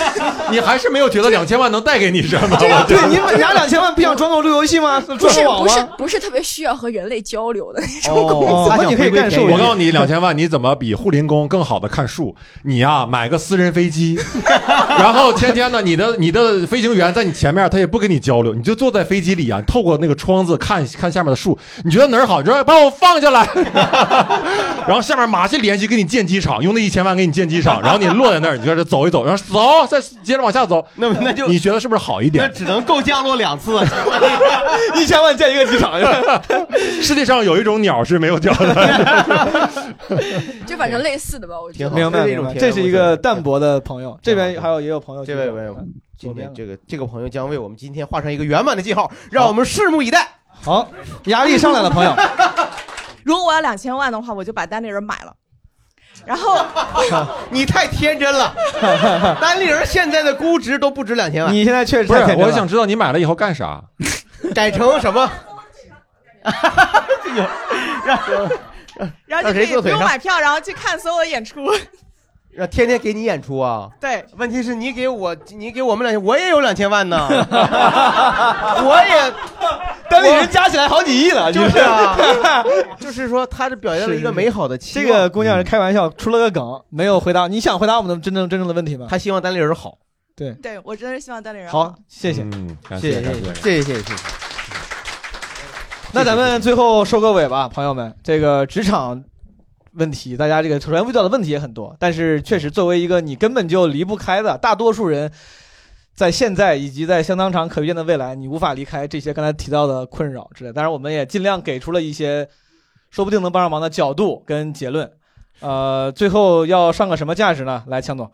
[0.51, 2.57] 你还是没有觉得两千万能带给你什么？
[2.57, 4.99] 对啊我觉得对，你们拿两千万不想装个路由器吗？
[4.99, 5.89] 不是装个网不是吗？
[5.97, 12.35] 不是特别需要和人类交流的那种哦工作， 那你可以我告诉你，两千万你怎么比护林工更好的看树？
[12.63, 14.17] 你呀、买个私人飞机，
[14.99, 23.47] 然后天天呢，你的你的飞行员在你前面，他也不跟你交流，你就坐在飞机里啊，透过那个窗子看看下面的树，你觉得哪儿好，你说把我放下来，
[24.87, 32.45] 然后下面马上联系给你建机场，用那一千万给你建机场，然后你落在那儿，你就这走一走，然后走，再接着往下走，那那就你觉得是不是好一点？
[32.45, 33.79] 那只能够降落两次，
[34.97, 35.99] 一千万建一个机场，
[37.01, 39.69] 世界上有一种鸟是没有脚的。
[40.65, 41.89] 就反正类似的吧，我觉得。
[41.95, 45.75] 明白明白，这是一个淡薄的朋友，这边还有也有朋友，这位朋友，
[46.17, 50.27] 今左边天这个这个朋友将为我们今天画上一个圆满的记号，让我们拭目以待。
[50.61, 50.89] 好，
[51.25, 52.13] 压力上来了，朋友。
[53.23, 55.33] 如果我要两千万的话，我就把单立人买了。
[56.25, 56.65] 然后
[57.49, 58.53] 你太天真了，
[59.41, 61.53] 单立人现在的估值都不止两千万。
[61.53, 63.81] 你现在确实不是太天，真了我想知道你买了以后干啥？
[64.53, 65.29] 改成什么？
[67.35, 67.45] 有
[68.05, 68.19] 让
[69.25, 69.99] 然后让就可以不谁坐腿上？
[69.99, 71.65] 用买票，然后去看所有的演出。
[72.53, 73.89] 让天天给你演出啊？
[73.99, 79.33] 对，问题是你给我，你给我们两千，我也有两千万呢， 我也，
[80.09, 82.15] 单立人加起来好几亿了，就是啊，
[82.99, 85.07] 就是说他是表现了一个美好的期望。
[85.07, 87.47] 这个姑娘是开玩笑，出了个梗，没有回答。
[87.47, 89.07] 你想回答我们的真正真正的问题吗？
[89.09, 89.97] 他希望单立人好。
[90.35, 94.13] 对，对我真的是希望单立人好，谢谢，嗯，感谢谢感谢谢谢谢谢谢。
[96.13, 99.23] 那咱们最后收个尾吧，朋友们，这个职场
[99.93, 105.31] 问题，大家这个首先遇到的问题也很多，但是确实作为一个你根本就离不开的，大多数人
[106.15, 110.71] 在现在以及在相当长可预见的未来，你无法离开这些刚才提到的困扰之类。
[110.71, 112.47] 当然，我们也尽量给出了一些
[113.09, 115.11] 说不定能帮上忙的角度跟结论。
[115.59, 117.83] 呃，最后要上个什么价值呢？
[117.87, 118.31] 来，强总，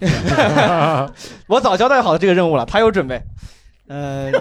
[1.46, 3.20] 我早交代好这个任务了，他有准备。
[3.86, 4.32] 呃，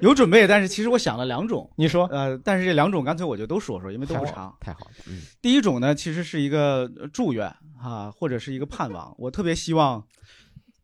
[0.00, 1.70] 有准备，但是其实我想了两种。
[1.76, 4.54] 你说，呃，但是这两种干脆我就都说说，因为都不长。
[4.60, 7.46] 太好了，嗯，第一种呢，其实是一个呃祝愿
[7.80, 9.14] 啊，或者是一个盼望。
[9.18, 10.04] 我特别希望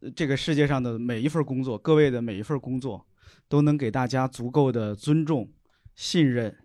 [0.01, 3.07] 呃这个世界上的每一份工作，各位的每一份工作，
[3.49, 5.51] 都能给大家足够的尊重、
[5.95, 6.57] 信任、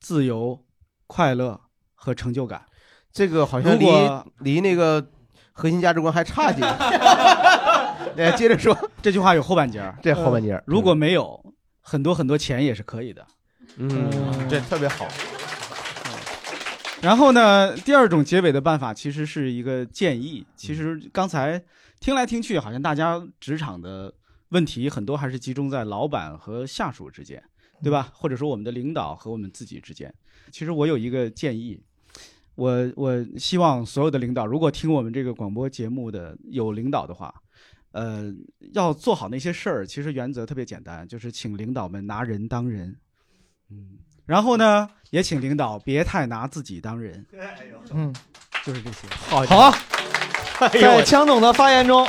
[0.00, 0.64] 自由、
[1.06, 1.60] 快乐
[1.94, 2.66] 和成就感。
[3.12, 3.86] 这个好像离
[4.40, 5.10] 离那个
[5.52, 6.66] 核心价值观还差几个。
[8.16, 11.53] 来， 接着说，这句话有后半截儿，这后半截儿呃如果没有
[11.86, 13.26] 很多很多钱也是可以的。
[13.76, 14.10] 嗯，
[14.48, 15.06] 这特别好。
[17.02, 20.46] 然后呢，第二种结尾的办法其实是一个建议。
[20.56, 21.62] 其实刚才
[22.00, 24.14] 听来听去，好像大家职场的
[24.48, 27.42] 问题很多还是集中在老板和下属之间，
[27.82, 28.08] 对吧？
[28.14, 30.12] 或者说我们的领导和我们自己之间。
[30.50, 31.78] 其实我有一个建议，
[32.54, 37.34] 我我希望所有的领导，如果听我们这个广播节目的有领导的话，
[37.94, 38.24] 呃，
[38.72, 39.86] 要做好那些事儿。
[39.86, 42.94] 其实原则特别简单，就是请领导们拿人当人。
[43.70, 43.92] 嗯，
[44.26, 47.24] 然后呢，也请领导别太拿自己当人。
[47.92, 48.12] 嗯，
[48.64, 49.06] 就是这些。
[49.28, 49.70] 好，
[50.58, 52.04] 哎呦在枪总的发言中，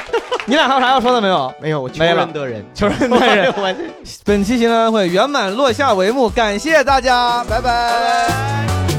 [0.48, 1.54] 你俩还有啥要说的没有？
[1.62, 3.54] 没有，我求没了人得人，求人得人。
[4.26, 8.95] 本期新闻会圆满落下帷幕，感谢大家，拜拜。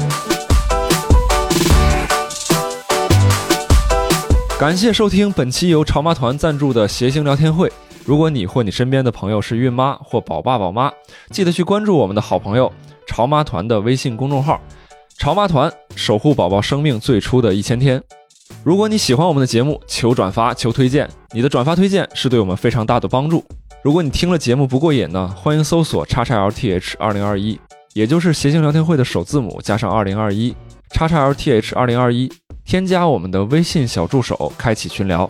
[4.59, 7.71] 感谢收听本期由潮妈团赞助的谐星聊天会。
[8.03, 10.91] 如果你或你身边的朋友是孕妈或宝爸宝妈，
[11.29, 12.73] 记得去关注我们的好朋友
[13.05, 14.59] 潮妈团的微信公众号
[15.19, 18.01] “潮妈团”，守护宝宝生命最初的一千天。
[18.63, 23.45] 如果你喜欢我们的节目，求转发，求推荐，你的转发推荐是对我们非常大的帮助。
[23.83, 27.59] 如果你听了节目不过瘾呢，欢迎搜索叉叉 LTH 二零二一，
[27.93, 30.55] 也就是谐星聊天会的首字母加上二零二一，
[30.89, 32.31] 叉叉 LTH 二零二一，
[32.67, 35.27] 添加我们的微信小助手，开启群聊。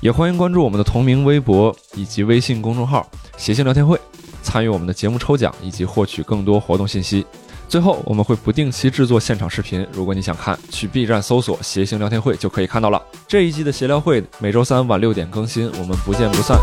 [0.00, 3.08] 也欢迎关注我们的同名微博以及微信公众号
[3.38, 3.96] “谐星聊天会”，
[4.42, 7.24] 参与我们的节目抽奖以及获取更多活动信息。
[7.68, 13.00] 最后，我们会不定期制作现场视频，如果你想看，去 B 站搜索“谐星聊天会”就可以看到了。
[13.28, 16.58] 这一季的协聊会每周三晚六点更新，我们不见不散。